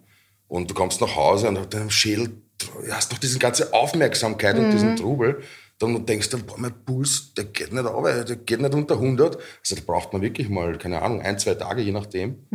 [0.49, 2.43] und du kommst nach Hause und auf deinem Schädel
[2.91, 5.43] hast noch diese ganze Aufmerksamkeit und diesen Trubel,
[5.79, 9.37] dann denkst du, boah, mein Puls, der geht nicht auf, der geht nicht unter 100.
[9.37, 12.47] Also da braucht man wirklich mal, keine Ahnung, ein, zwei Tage, je nachdem.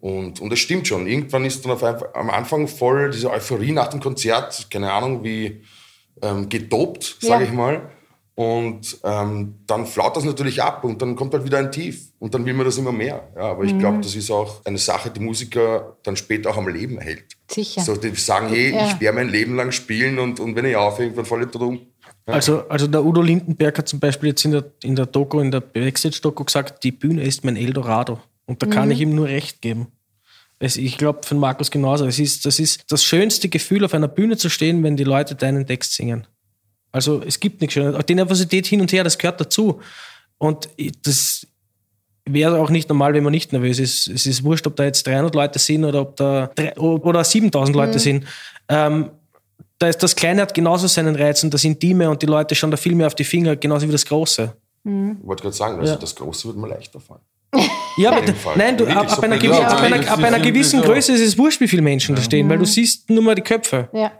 [0.00, 1.06] Und, und das stimmt schon.
[1.06, 5.24] Irgendwann ist dann auf einmal, am Anfang voll diese Euphorie nach dem Konzert, keine Ahnung,
[5.24, 5.62] wie
[6.22, 7.48] ähm, gedopt, sage Ja.
[7.50, 7.90] ich mal.
[8.34, 12.12] Und ähm, dann flaut das natürlich ab und dann kommt halt wieder ein Tief.
[12.20, 13.28] Und dann will man das immer mehr.
[13.34, 13.78] Ja, aber ich Mhm.
[13.80, 17.24] glaube, das ist auch eine Sache, die Musiker dann später auch am Leben hält.
[17.50, 17.80] Sicher.
[17.80, 18.86] So, die sagen, hey, Ja.
[18.86, 21.62] ich werde mein Leben lang spielen und, und wenn ich aufhänge, dann falle ich tot
[21.62, 21.80] um.
[22.32, 25.50] Also, also der Udo Lindenberg hat zum Beispiel jetzt in der, in der Doku, in
[25.50, 28.20] der Backstage-Doku gesagt, die Bühne ist mein Eldorado.
[28.46, 28.90] Und da kann Mhm.
[28.92, 29.88] ich ihm nur recht geben.
[30.58, 32.06] Es, ich glaube, von Markus genauso.
[32.06, 35.34] Es ist, das ist das schönste Gefühl, auf einer Bühne zu stehen, wenn die Leute
[35.36, 36.26] deinen Text singen.
[36.90, 38.04] Also es gibt nichts Schönes.
[38.06, 39.80] Die Nervosität hin und her, das gehört dazu.
[40.38, 40.68] Und
[41.04, 41.46] das
[42.24, 44.08] wäre auch nicht normal, wenn man nicht nervös ist.
[44.08, 47.76] Es ist wurscht, ob da jetzt 300 Leute sind oder ob da drei- oder 7000
[47.76, 48.24] Leute sind.
[48.68, 49.10] Ähm,
[49.78, 52.70] da ist das Kleine hat genauso seinen Reiz und das Intime und die Leute schauen
[52.70, 54.52] da viel mehr auf die Finger, genauso wie das Große.
[54.84, 54.90] Ich
[55.26, 55.98] wollte gerade sagen, also Ja.
[55.98, 57.20] das Große wird mir leichter fallen.
[57.96, 58.22] Ja, aber
[58.56, 60.82] nein, du, ab, ab, so einer, gewissen, Ja, ab, einer, das ab ist einer gewissen.
[60.82, 63.42] Größe ist es wurscht, wie viele Menschen da stehen, weil du siehst nur mal die
[63.42, 63.88] Köpfe.
[63.92, 64.12] Ja.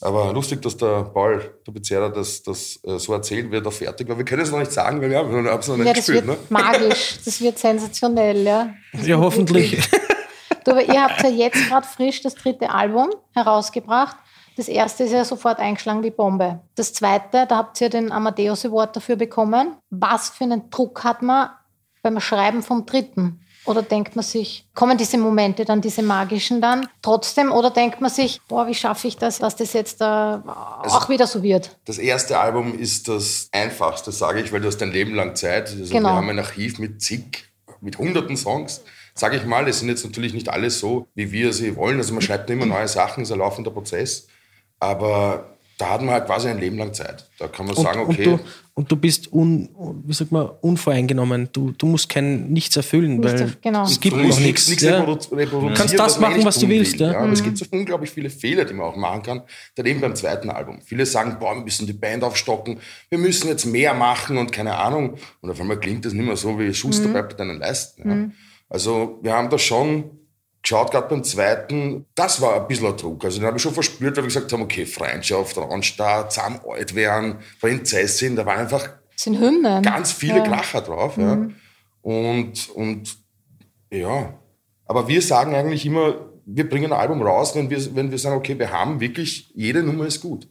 [0.00, 3.70] Aber lustig, dass der Paul, der Bezerrer, das, das äh, so erzählt, wie er da
[3.70, 4.18] fertig war.
[4.18, 6.26] Wir können es noch nicht sagen, weil wir haben es noch nicht ja, das gespielt.
[6.26, 6.46] wird Ne?
[6.50, 8.74] magisch, das wird sensationell, ja.
[9.04, 9.78] Ja, hoffentlich.
[10.64, 14.16] Du, aber ihr habt ja jetzt gerade frisch das dritte Album herausgebracht.
[14.56, 16.60] Das erste ist ja sofort eingeschlagen wie Bombe.
[16.76, 19.76] Das zweite, da habt ihr den Amadeus Award dafür bekommen.
[19.90, 21.50] Was für einen Druck hat man
[22.02, 23.40] beim Schreiben vom dritten?
[23.66, 27.50] Oder denkt man sich, kommen diese Momente dann, diese magischen dann trotzdem?
[27.50, 31.08] Oder denkt man sich, boah, wie schaffe ich das, dass das jetzt da Also auch
[31.08, 31.78] wieder so wird?
[31.86, 35.70] Das erste Album ist das einfachste, sage ich, weil du hast dein Leben lang Zeit.
[35.70, 36.10] Also Genau.
[36.10, 37.44] Wir haben ein Archiv mit zig,
[37.80, 38.82] mit hunderten Songs.
[39.14, 41.96] Sage ich mal, es sind jetzt natürlich nicht alle so, wie wir sie wollen.
[41.96, 44.26] Also man schreibt immer neue Sachen, ist ein laufender Prozess.
[44.80, 47.28] Aber da hat man halt quasi ein Leben lang Zeit.
[47.38, 48.38] Da kann man Und, sagen, und, okay, du,
[48.74, 49.68] und du bist un,
[50.04, 51.48] wie sagt man, unvoreingenommen.
[51.52, 53.82] Du, du musst kein nichts erfüllen, Nichts weil genau.
[53.84, 54.68] es gibt du noch musst nichts.
[54.68, 55.00] nichts Ja.
[55.00, 55.74] reproduzieren.
[55.74, 57.06] Kannst das machen, eigentlich was du willst, will.
[57.06, 57.12] ja.
[57.14, 59.42] Ja, aber es gibt so unglaublich viele Fehler, die man auch machen kann.
[59.74, 60.80] Dann eben beim zweiten Album.
[60.84, 64.76] Viele sagen, boah, wir müssen die Band aufstocken, wir müssen jetzt mehr machen und keine
[64.76, 65.14] Ahnung.
[65.40, 68.08] Und auf einmal klingt das nicht mehr so wie Schuster bleibt bei deinen Leisten.
[68.10, 68.30] Ja.
[68.68, 70.04] Also wir haben da schon
[70.64, 73.24] geschaut, gerade beim zweiten, das war ein bisschen ein Druck.
[73.24, 76.94] Also den habe ich schon verspürt, weil wir gesagt haben, okay, Freundschaft, Randstadt, zusammen alt
[76.94, 79.82] werden, Prinzessin, da waren einfach sind Hymnen.
[79.82, 80.44] ganz viele Ja.
[80.44, 81.16] Kracher drauf.
[81.16, 81.46] Ja.
[82.02, 83.16] Und, und
[83.90, 84.34] ja,
[84.86, 88.36] aber wir sagen eigentlich immer, wir bringen ein Album raus, wenn wir, wenn wir sagen,
[88.36, 90.48] okay, wir haben wirklich, jede Nummer ist gut.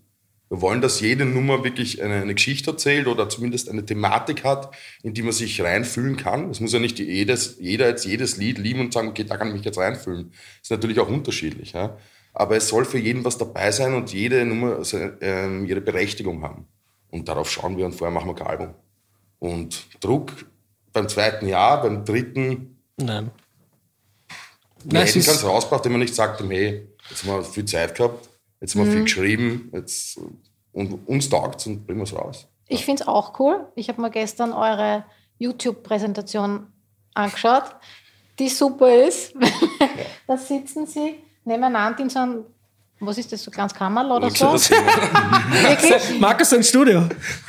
[0.53, 4.69] Wir wollen, dass jede Nummer wirklich eine, eine Geschichte erzählt oder zumindest eine Thematik hat,
[5.01, 6.51] in die man sich reinfühlen kann.
[6.51, 9.47] Es muss ja nicht jedes, jeder jetzt jedes Lied lieben und sagen, okay, da kann
[9.47, 10.29] ich mich jetzt reinfühlen.
[10.29, 11.71] Das ist natürlich auch unterschiedlich.
[11.71, 11.97] Ja?
[12.35, 16.43] Aber es soll für jeden was dabei sein und jede Nummer se- ähm, ihre Berechtigung
[16.43, 16.67] haben.
[17.09, 18.75] Und darauf schauen wir und vorher machen wir kein Album.
[19.39, 20.33] Und Druck
[20.91, 23.31] beim zweiten Jahr, beim dritten, Nein.
[24.83, 27.95] wir Nein, hätten ganz rausgebracht, wenn wir nicht sagt, hey, jetzt haben wir viel Zeit
[27.95, 28.29] gehabt,
[28.63, 30.17] jetzt haben wir viel geschrieben, jetzt,
[30.71, 32.47] und uns taugt und bringen wir es raus.
[32.67, 33.67] Ich finde es auch cool.
[33.75, 35.03] Ich habe mir gestern eure
[35.37, 36.67] YouTube-Präsentation
[37.13, 37.75] angeschaut,
[38.39, 39.35] die super ist.
[40.27, 42.45] da sitzen sie nebeneinander in so einem,
[43.05, 44.53] was ist das, so ein kleines Kammerl oder so?
[44.53, 46.19] Wirklich?
[46.19, 47.03] Markus, ein Studio.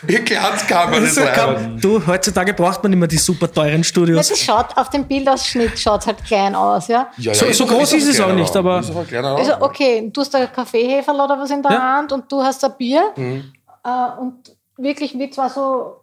[0.07, 4.29] Ihr Glanzkammer, das war Du, heutzutage braucht man immer die super teuren Ja, Studios.
[4.29, 7.09] das schaut auf dem Bildausschnitt schaut halt klein aus, ja.
[7.19, 9.37] ja, So- so ein- groß ist es auch nicht, aber- Ist auch kleiner.
[9.37, 11.81] Also okay, du hast ein Kaffeeheferl oder was in der Ja.
[11.97, 13.53] Hand und du hast ein Bier Mhm.
[13.85, 16.01] äh, und wirklich wie zwar so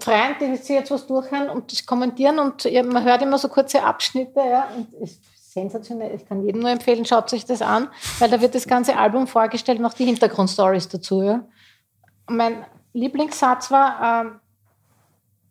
[0.00, 3.48] Freunde, die sich jetzt was durchhören und das kommentieren und ja, man hört immer so
[3.48, 5.20] kurze Abschnitte, ja, und es ist
[5.58, 6.14] sensationell.
[6.14, 9.26] Ich kann jedem nur empfehlen, schaut euch das an, weil da wird das ganze Album
[9.26, 11.22] vorgestellt und auch die Hintergrundstories dazu.
[11.22, 11.44] Ja.
[12.28, 14.40] Mein Lieblingssatz war ähm,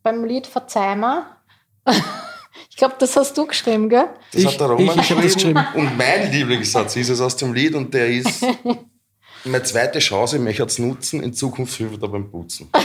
[0.03, 1.25] beim Lied Verzeih mir.
[2.69, 4.09] ich glaube, das hast du geschrieben, gell?
[4.31, 5.65] Das Ich- hat der Roman ich- ich geschrieben.
[5.75, 8.45] Und mein Lieblingssatz ist es aus dem Lied und der ist,
[9.45, 12.69] meine zweite Chance, ich möchte es nutzen, in Zukunft hilft er beim Putzen.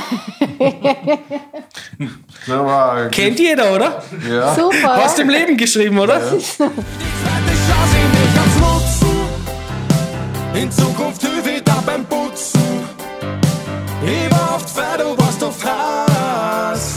[3.10, 4.02] Kennt jeder, oder?
[4.28, 4.54] ja.
[4.54, 5.04] Super.
[5.04, 6.20] Aus dem Leben geschrieben, oder?
[6.38, 6.38] Zweite
[6.68, 9.12] Chance, ich mich ganz nutzen.
[10.54, 12.60] In Zukunft hilf ich da beim Putzen.
[14.04, 16.92] Ich war oft du warst oft Hass.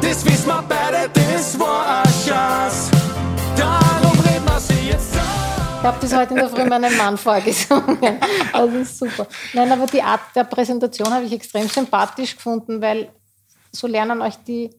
[0.00, 0.85] Das wissen wir beide,
[5.86, 8.18] habe das heute in der Früh meinem Mann vorgesungen.
[8.52, 9.26] Das ist super.
[9.52, 13.08] Nein, aber die Art der Präsentation habe ich extrem sympathisch gefunden, weil
[13.70, 14.70] so lernen euch die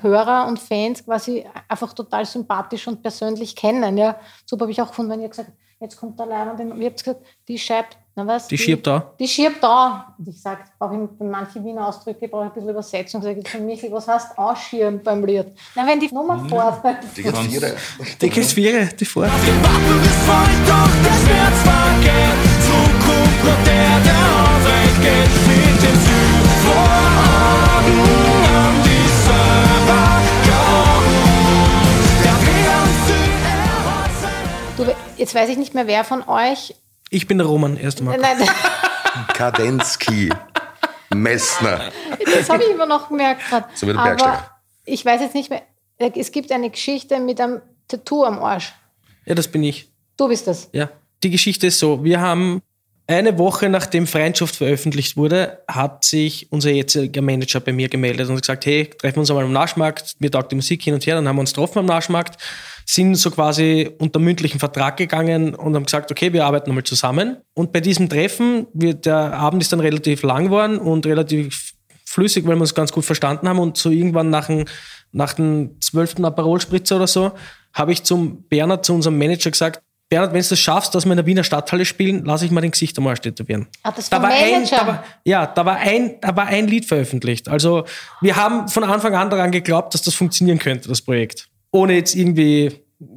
[0.00, 3.96] Hörer und Fans quasi einfach total sympathisch und persönlich kennen.
[3.96, 4.18] Ja.
[4.44, 6.88] Super habe ich auch gefunden, wenn ihr gesagt habt, jetzt kommt der Leihwand, und ihr
[6.88, 8.48] habt gesagt, die schreibt, na was?
[8.48, 9.12] Die schiebt da.
[9.18, 10.12] Die schiebt da.
[10.18, 13.22] Und ich sage, auch in manche Wiener Ausdrücke brauche ich ein bisschen Übersetzung.
[13.22, 15.46] Sag ich zu Michael, was heißt ausschieren beim Lied?
[15.76, 16.98] Na, wenn die Nummer vorfällt.
[17.16, 17.76] Die geht vier.
[18.20, 19.24] Die Viere, die vor.
[19.24, 22.38] Die Waffen ist voll, doch das wird's vergehen.
[22.66, 25.32] Zukunft nur der, der aufrecht geht.
[25.46, 27.86] Mit dem Süd voran.
[28.58, 30.10] an die Server
[30.48, 31.18] kommt.
[32.24, 36.28] Der Weg am Süden, er hat seine Du, jetzt weiß ich nicht mehr, wer von
[36.28, 36.74] euch.
[37.10, 38.18] Ich bin der Roman, erst einmal.
[38.18, 38.38] Nein,
[39.34, 40.30] Kadensky.
[41.14, 41.90] Messner.
[42.24, 43.66] das habe ich immer noch gemerkt gerade.
[43.74, 44.50] So wie der Aber Bergsteiger.
[44.84, 45.62] ich weiß jetzt nicht mehr.
[45.98, 48.72] Es gibt eine Geschichte mit einem Tattoo am Arsch.
[49.24, 49.90] Ja, das bin ich.
[50.16, 50.68] Du bist das.
[50.72, 50.90] Ja.
[51.22, 52.62] Die Geschichte ist so, wir haben
[53.08, 58.40] eine Woche nachdem Freundschaft veröffentlicht wurde, hat sich unser jetziger Manager bei mir gemeldet und
[58.40, 61.14] gesagt, hey, treffen wir uns einmal am Naschmarkt, mir taugt die Musik hin und her,
[61.14, 62.36] dann haben wir uns getroffen am Naschmarkt,
[62.90, 67.36] sind so quasi unter mündlichen Vertrag gegangen und haben gesagt, okay, wir arbeiten einmal zusammen.
[67.52, 71.74] Und bei diesem Treffen, wir, der Abend ist dann relativ lang geworden und relativ
[72.06, 74.64] flüssig, weil wir uns ganz gut verstanden haben und so irgendwann nach dem,
[75.12, 76.24] nach dem 12.
[76.24, 77.32] Aperol-Spritzer oder so,
[77.74, 81.12] habe ich zum Bernhard, zu unserem Manager gesagt, Bernhard, wenn du das schaffst, dass wir
[81.12, 83.66] in der Wiener Stadthalle spielen, lasse ich mal den Gesicht einmal tätowieren.
[83.82, 86.86] Ah, das Da war ein, da war, ja, da war, ein, da war ein Lied
[86.86, 87.50] veröffentlicht.
[87.50, 87.84] Also
[88.22, 91.50] wir haben von Anfang an daran geglaubt, dass das funktionieren könnte, das Projekt.
[91.70, 92.72] Ohne jetzt irgendwie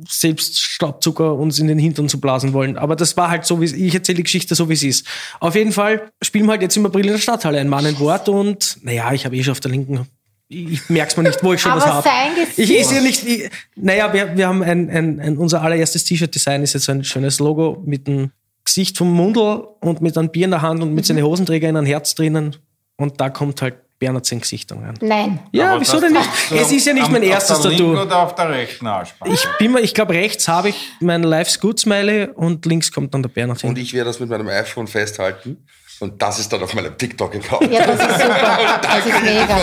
[0.08, 2.78] selbst Staubzucker uns in den Hintern zu blasen wollen.
[2.78, 5.08] Aber das war halt so, wie ich erzähle die Geschichte so, wie sie ist.
[5.40, 8.00] Auf jeden Fall spielen wir halt jetzt im April in der Stadthalle ein Mann ein
[8.00, 10.08] Wort und naja, ich habe eh schon auf der linken
[10.52, 12.10] ich merk's mir nicht, wo ich schon Aber was habe.
[12.58, 13.26] Ich ist ja nicht.
[13.26, 17.40] Ich, naja, wir, wir haben ein, ein, ein, unser allererstes T-Shirt-Design ist jetzt ein schönes
[17.40, 18.32] Logo mit dem
[18.66, 21.78] Gesicht vom Mundel und mit einem Bier in der Hand und mit seinen Hosenträger in
[21.78, 22.58] einem Herz drinnen.
[22.98, 24.96] Und da kommt halt Bernhard sein Gesicht rein.
[25.00, 25.40] Nein.
[25.52, 26.28] Ja, Aber wieso denn nicht?
[26.52, 28.06] Es ist ja nicht am- mein erstes auf der linken Tattoo.
[28.08, 29.32] oder auf der rechten Arschbacke?
[29.32, 33.14] Ich bin mir, ich glaube, rechts habe ich mein Life's Good Smiley und links kommt
[33.14, 33.70] dann der Bernhard hin.
[33.70, 35.64] Und ich werde das mit meinem iPhone festhalten.
[36.00, 37.72] Und das ist dann auf meinem TikTok-Account.
[37.72, 38.58] Ja, das ist super.
[38.82, 39.58] Das ist mega.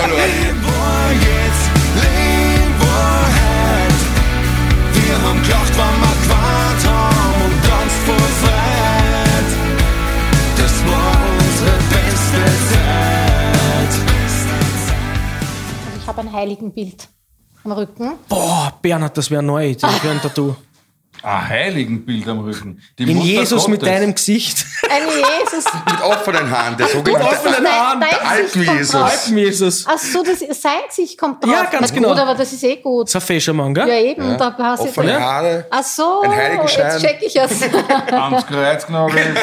[16.19, 17.09] Habe ein Heiligenbild
[17.65, 18.13] am Rücken.
[18.29, 19.75] Boah, Bernhard, das wäre neu.
[19.75, 20.55] Das wäre ein Tattoo.
[21.23, 22.81] Ein Heiligenbild am Rücken.
[22.99, 23.95] Die In Mutter Jesus mit Gottes.
[23.95, 24.65] deinem Gesicht.
[24.89, 25.65] Ein Jesus.
[25.85, 26.77] Mit offenen Haaren.
[26.77, 28.01] Der so Mit offenen Haaren.
[28.01, 28.93] Dein Alten Gesicht kommt Jesus.
[28.93, 29.11] drauf.
[29.11, 29.87] Alpen-Jesus.
[29.89, 31.53] Ach so, das, sein Gesicht kommt drauf.
[31.53, 32.09] Ja, ganz Na genau.
[32.11, 33.07] Gut, aber das ist eh gut.
[33.09, 33.89] Das ist ein Fischermann, gell?
[33.89, 34.39] Ja, eben.
[34.39, 35.67] Da hast du Offene Haare.
[35.71, 36.93] Ach so, Ein Heiligenschein.
[36.93, 37.63] jetzt check ich es.
[38.13, 39.37] Ans Kreuz genagelt.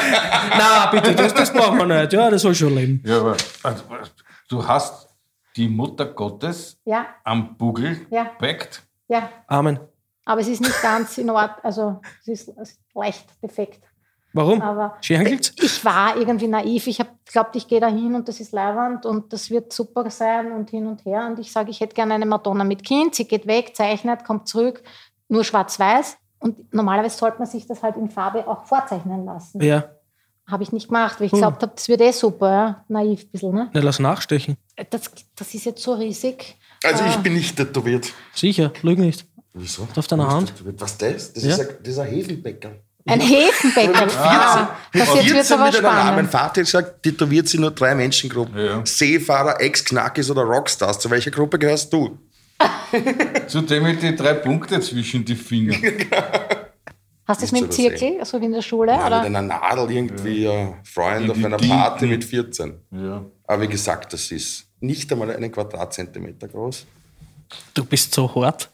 [0.58, 2.14] Na, bitte, das, das brauchen wir nicht.
[2.14, 3.04] Ja, das soll schon leben.
[3.06, 3.84] Ja, aber also,
[4.48, 5.05] du hast
[5.56, 8.26] die Mutter Gottes ja, am Bugel Ja.
[8.26, 8.84] gepackt.
[9.08, 9.30] ja.
[9.48, 9.80] Amen.
[10.28, 11.60] Aber es ist nicht ganz in Ordnung.
[11.64, 13.84] Also, es ist, es ist leicht defekt.
[14.34, 14.62] Warum?
[14.62, 16.88] Aber ich war irgendwie naiv.
[16.88, 20.10] Ich habe glaubt, ich gehe da hin und das ist Leihwand und das wird super
[20.10, 21.28] sein und hin und her.
[21.28, 23.16] Und ich sage, ich hätte gerne eine Madonna mit Kind.
[23.16, 24.84] Sie geht weg, zeichnet, kommt zurück,
[25.30, 26.18] nur schwarz-weiß.
[26.40, 29.62] Und normalerweise sollte man sich das halt in Farbe auch vorzeichnen lassen.
[29.62, 29.86] Ja.
[30.48, 32.52] Habe ich nicht gemacht, weil ich gesagt habe, das wird eh super.
[32.52, 32.86] Ja?
[32.88, 33.54] Naiv ein bisschen.
[33.56, 33.70] Ne?
[33.74, 34.58] Na, lass nachstechen.
[34.92, 36.56] Das, das ist jetzt so riesig.
[36.84, 37.08] Also Ah.
[37.10, 38.12] ich bin nicht tätowiert.
[38.34, 39.26] Sicher, lüg nicht.
[39.54, 39.88] Wieso?
[39.96, 40.54] Auf deiner Hand?
[40.78, 41.34] Was das?
[41.34, 41.50] Das, Ja.
[41.52, 42.72] ist, ein, das ist ein Hefenbäcker.
[43.08, 44.08] Ein Hefenbäcker.
[44.20, 45.96] Ah, das jetzt wird aber mit Namen.
[45.96, 46.32] Mein spannend.
[46.32, 48.58] Vater hat gesagt, tätowiert sie nur drei Menschengruppen.
[48.64, 48.82] Ja.
[48.86, 51.00] Seefahrer, Ex-Knackis oder Rockstars.
[51.00, 52.18] Zu welcher Gruppe gehörst du?
[53.48, 55.76] Zudem mit die drei Punkte zwischen die Finger.
[57.28, 58.92] Hast du es mit dem Zirkel, so wie in der Schule?
[58.92, 59.22] Ja, mit oder?
[59.22, 61.58] einer Nadel irgendwie ein Freund auf einer.
[61.58, 62.80] Party mit 14.
[62.92, 63.26] Ja.
[63.48, 66.86] Aber wie gesagt, das ist nicht einmal einen Quadratzentimeter groß.
[67.74, 68.70] Du bist so hart.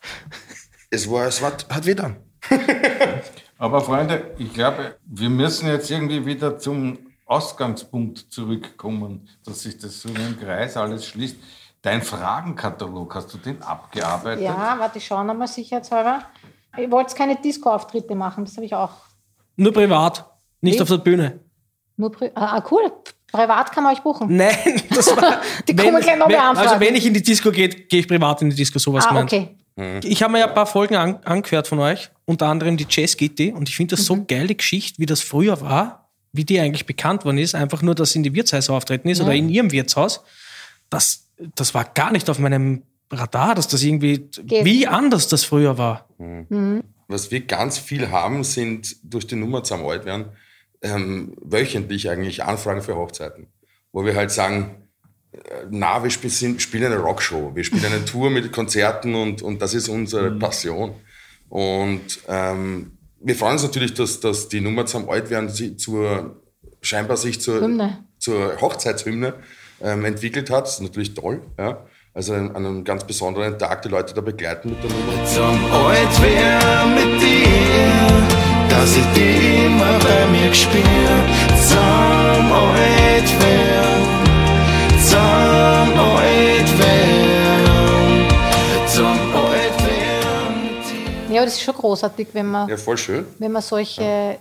[0.90, 2.18] Es war, es war, hat wieder.
[3.58, 10.02] Aber Freunde, ich glaube, wir müssen jetzt irgendwie wieder zum Ausgangspunkt zurückkommen, dass sich das
[10.02, 11.38] so in einem Kreis alles schließt.
[11.82, 14.44] Dein Fragenkatalog, hast du den abgearbeitet?
[14.44, 16.26] Ja, warte, ich schaue nochmal sicherheitshalber.
[16.78, 18.92] Ich wollte keine Disco-Auftritte machen, das habe ich auch.
[19.56, 20.26] Nur privat,
[20.62, 20.82] nicht Wie?
[20.82, 21.40] auf der Bühne.
[21.98, 22.92] Nur pri ah, ah, cool.
[23.32, 24.28] Privat kann man euch buchen.
[24.36, 25.42] Nein, das war.
[25.68, 26.70] Die kommen gleich noch wenn, beantworten.
[26.70, 29.10] Also, wenn ich in die Disco gehe, gehe ich privat in die Disco, sowas Ah,
[29.10, 29.32] gemeint.
[29.32, 29.56] okay.
[30.04, 33.16] Ich habe mir ja ein paar Folgen an, angehört von euch, unter anderem die Jazz
[33.16, 34.06] Gitti, und ich finde das Mhm.
[34.20, 37.96] so geile Geschichte, wie das früher war, wie die eigentlich bekannt worden ist, einfach nur,
[37.96, 40.24] dass sie in die Wirtshäuser auftreten ist oder in ihrem Wirtshaus.
[40.90, 44.66] Das, das war gar nicht auf meinem Radar, dass das irgendwie, Geht.
[44.66, 46.08] wie anders das früher war.
[47.08, 50.26] Was wir ganz viel haben, sind durch die Nummer zum alt werden,
[50.82, 53.48] ähm, wöchentlich eigentlich Anfragen für Hochzeiten.
[53.92, 54.88] Wo wir halt sagen,
[55.32, 55.38] äh,
[55.70, 59.74] na, wir spielen, spielen eine Rockshow, wir spielen eine Tour mit Konzerten und, und das
[59.74, 60.96] ist unsere Passion.
[61.50, 66.42] Und ähm, wir freuen uns natürlich, dass, dass die Nummer zum alt werden sie zur,
[66.82, 68.06] scheinbar sich zur, Hymne.
[68.18, 69.36] zur Hochzeitshymne
[69.82, 70.66] ähm, entwickelt hat.
[70.66, 71.42] Das ist natürlich toll.
[71.58, 71.86] Ja?
[72.14, 75.26] also an einem ganz besonderen Tag die Leute da begleiten mit der Nummer.
[75.26, 76.20] Zum alt
[76.96, 77.90] mit dir,
[78.70, 80.82] dass ich dich immer bei mir gespür.
[81.68, 83.28] Zum alt
[85.04, 85.20] zum
[86.08, 86.72] alt
[88.88, 89.78] zum alt
[90.64, 91.36] mit dir.
[91.36, 93.26] Ja, das ist schon großartig, wenn man, ja, voll schön.
[93.40, 94.02] Wenn man solche...
[94.02, 94.36] Ja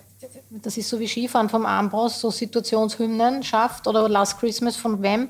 [0.50, 5.28] das ist so wie Skifahren vom Armbrust, so Situationshymnen schafft oder Last Christmas von Wem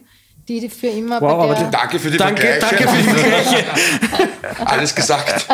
[0.59, 2.77] die für immer Wow, bei aber der, Danke für die Danke, Vergleiche.
[2.77, 4.67] danke für die Vergleiche.
[4.67, 5.47] Alles gesagt.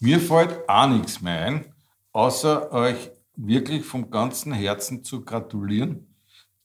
[0.00, 1.64] Mir fällt auch nichts mehr ein,
[2.12, 6.06] außer euch wirklich vom ganzen Herzen zu gratulieren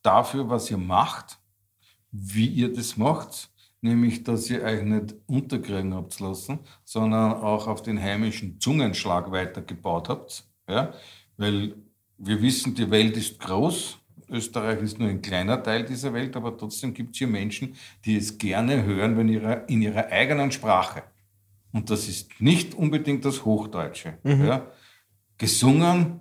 [0.01, 1.39] dafür, was ihr macht,
[2.11, 3.49] wie ihr das macht,
[3.81, 10.09] nämlich, dass ihr euch nicht unterkriegen habt lassen, sondern auch auf den heimischen Zungenschlag weitergebaut
[10.09, 10.43] habt.
[10.67, 10.93] Ja?
[11.37, 11.75] Weil
[12.17, 13.97] wir wissen, die Welt ist groß.
[14.29, 17.75] Österreich ist nur ein kleiner Teil dieser Welt, aber trotzdem gibt es hier Menschen,
[18.05, 21.03] die es gerne hören, wenn ihre, in ihrer eigenen Sprache.
[21.71, 24.17] Und das ist nicht unbedingt das Hochdeutsche.
[24.23, 24.71] Ja?
[25.37, 26.19] Gesungen,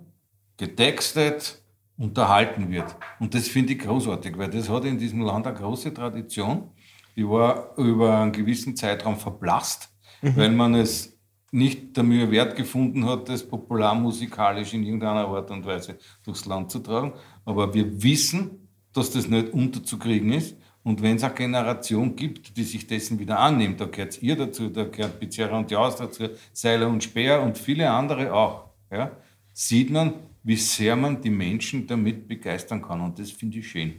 [0.57, 1.61] getextet,
[1.97, 2.95] unterhalten wird.
[3.19, 6.71] Und das finde ich großartig, weil das hat in diesem Land eine große Tradition.
[7.15, 9.89] Die war über einen gewissen Zeitraum verblasst,
[10.21, 11.19] weil man es
[11.51, 16.71] nicht der Mühe wert gefunden hat, das popularmusikalisch in irgendeiner Art und Weise durchs Land
[16.71, 17.13] zu tragen.
[17.49, 20.55] Aber wir wissen, dass das nicht unterzukriegen ist.
[20.83, 24.69] Und wenn es eine Generation gibt, die sich dessen wieder annimmt, da gehört ihr dazu,
[24.69, 29.11] da gehört Pizzeria und Jaus dazu, Seiler und Speer und viele andere auch, ja,
[29.51, 33.01] sieht man, wie sehr man die Menschen damit begeistern kann.
[33.01, 33.95] Und das finde ich schön.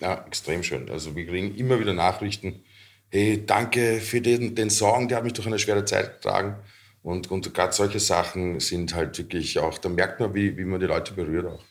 [0.00, 0.88] Ja, extrem schön.
[0.88, 2.62] Also wir kriegen immer wieder Nachrichten.
[3.10, 6.54] Hey, danke für den, den Song, der hat mich durch eine schwere Zeit getragen.
[7.02, 10.78] Und, und gerade solche Sachen sind halt wirklich auch, da merkt man, wie, wie man
[10.78, 11.64] die Leute berührt auch.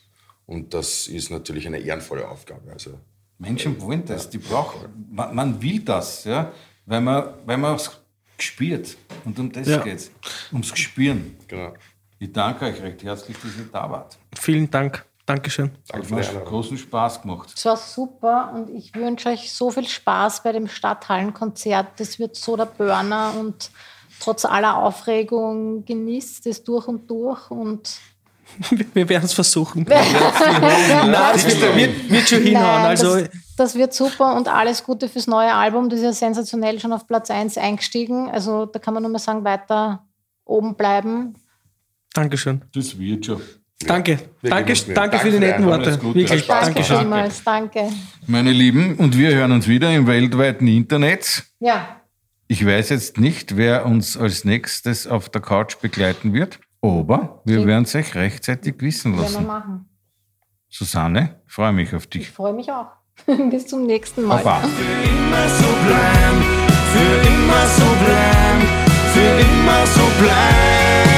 [0.48, 2.72] Und das ist natürlich eine ehrenvolle Aufgabe.
[2.72, 2.98] Also
[3.38, 6.50] Menschen wollen das, die brauchen, man, man will das, ja,
[6.86, 7.90] weil man, weil man es
[8.38, 8.96] spürt.
[9.26, 9.78] Und um das Ja.
[9.84, 10.10] geht's,
[10.50, 11.36] ums Gespüren.
[11.46, 11.74] genau.
[12.18, 14.18] Ich danke euch recht herzlich, dass ihr da wart.
[14.34, 15.04] Vielen Dank.
[15.26, 15.70] Dankeschön.
[15.86, 17.52] Danke Hat mir großen Spaß gemacht.
[17.54, 22.00] Es war super und ich wünsche euch so viel Spaß bei dem Stadthallenkonzert.
[22.00, 23.70] Das wird so der Burner und
[24.18, 27.98] trotz aller Aufregung genießt es durch und durch und
[28.94, 29.82] Wir werden es versuchen.
[29.88, 30.04] Nein,
[31.10, 32.82] das wird, wird, wird schon hinhauen.
[32.82, 35.88] Nein, Also, das, das wird super und alles Gute fürs neue Album.
[35.88, 38.28] Das ist ja sensationell schon auf Platz 1 eingestiegen.
[38.30, 40.04] Also da kann man nur mal sagen, weiter
[40.44, 41.34] oben bleiben.
[42.14, 42.62] Dankeschön.
[42.74, 43.40] Das wird schon.
[43.86, 44.18] Danke.
[44.40, 45.66] wir Danke, danke für Danke die für die netten.
[45.66, 46.02] Worte.
[46.02, 46.42] Wirklich.
[46.42, 47.88] Spaß Danke vielmals, danke.
[48.26, 51.44] Meine Lieben, und wir hören uns wieder im weltweiten Internet.
[51.60, 52.00] Ja,
[52.48, 57.66] Ich weiß jetzt nicht, wer uns als nächstes auf der Couch begleiten wird, aber wir
[57.66, 59.46] werden es euch rechtzeitig wissen werden wir lassen.
[59.46, 59.88] machen.
[60.68, 62.30] Susanne, freue mich auf Ich dich.
[62.30, 62.88] freue mich auch.
[63.50, 64.42] Bis zum nächsten Mal.
[64.42, 64.60] Baba.
[64.62, 66.42] immer so bleiben,
[66.92, 68.66] für immer so bleiben,
[69.12, 71.17] für immer so bleiben.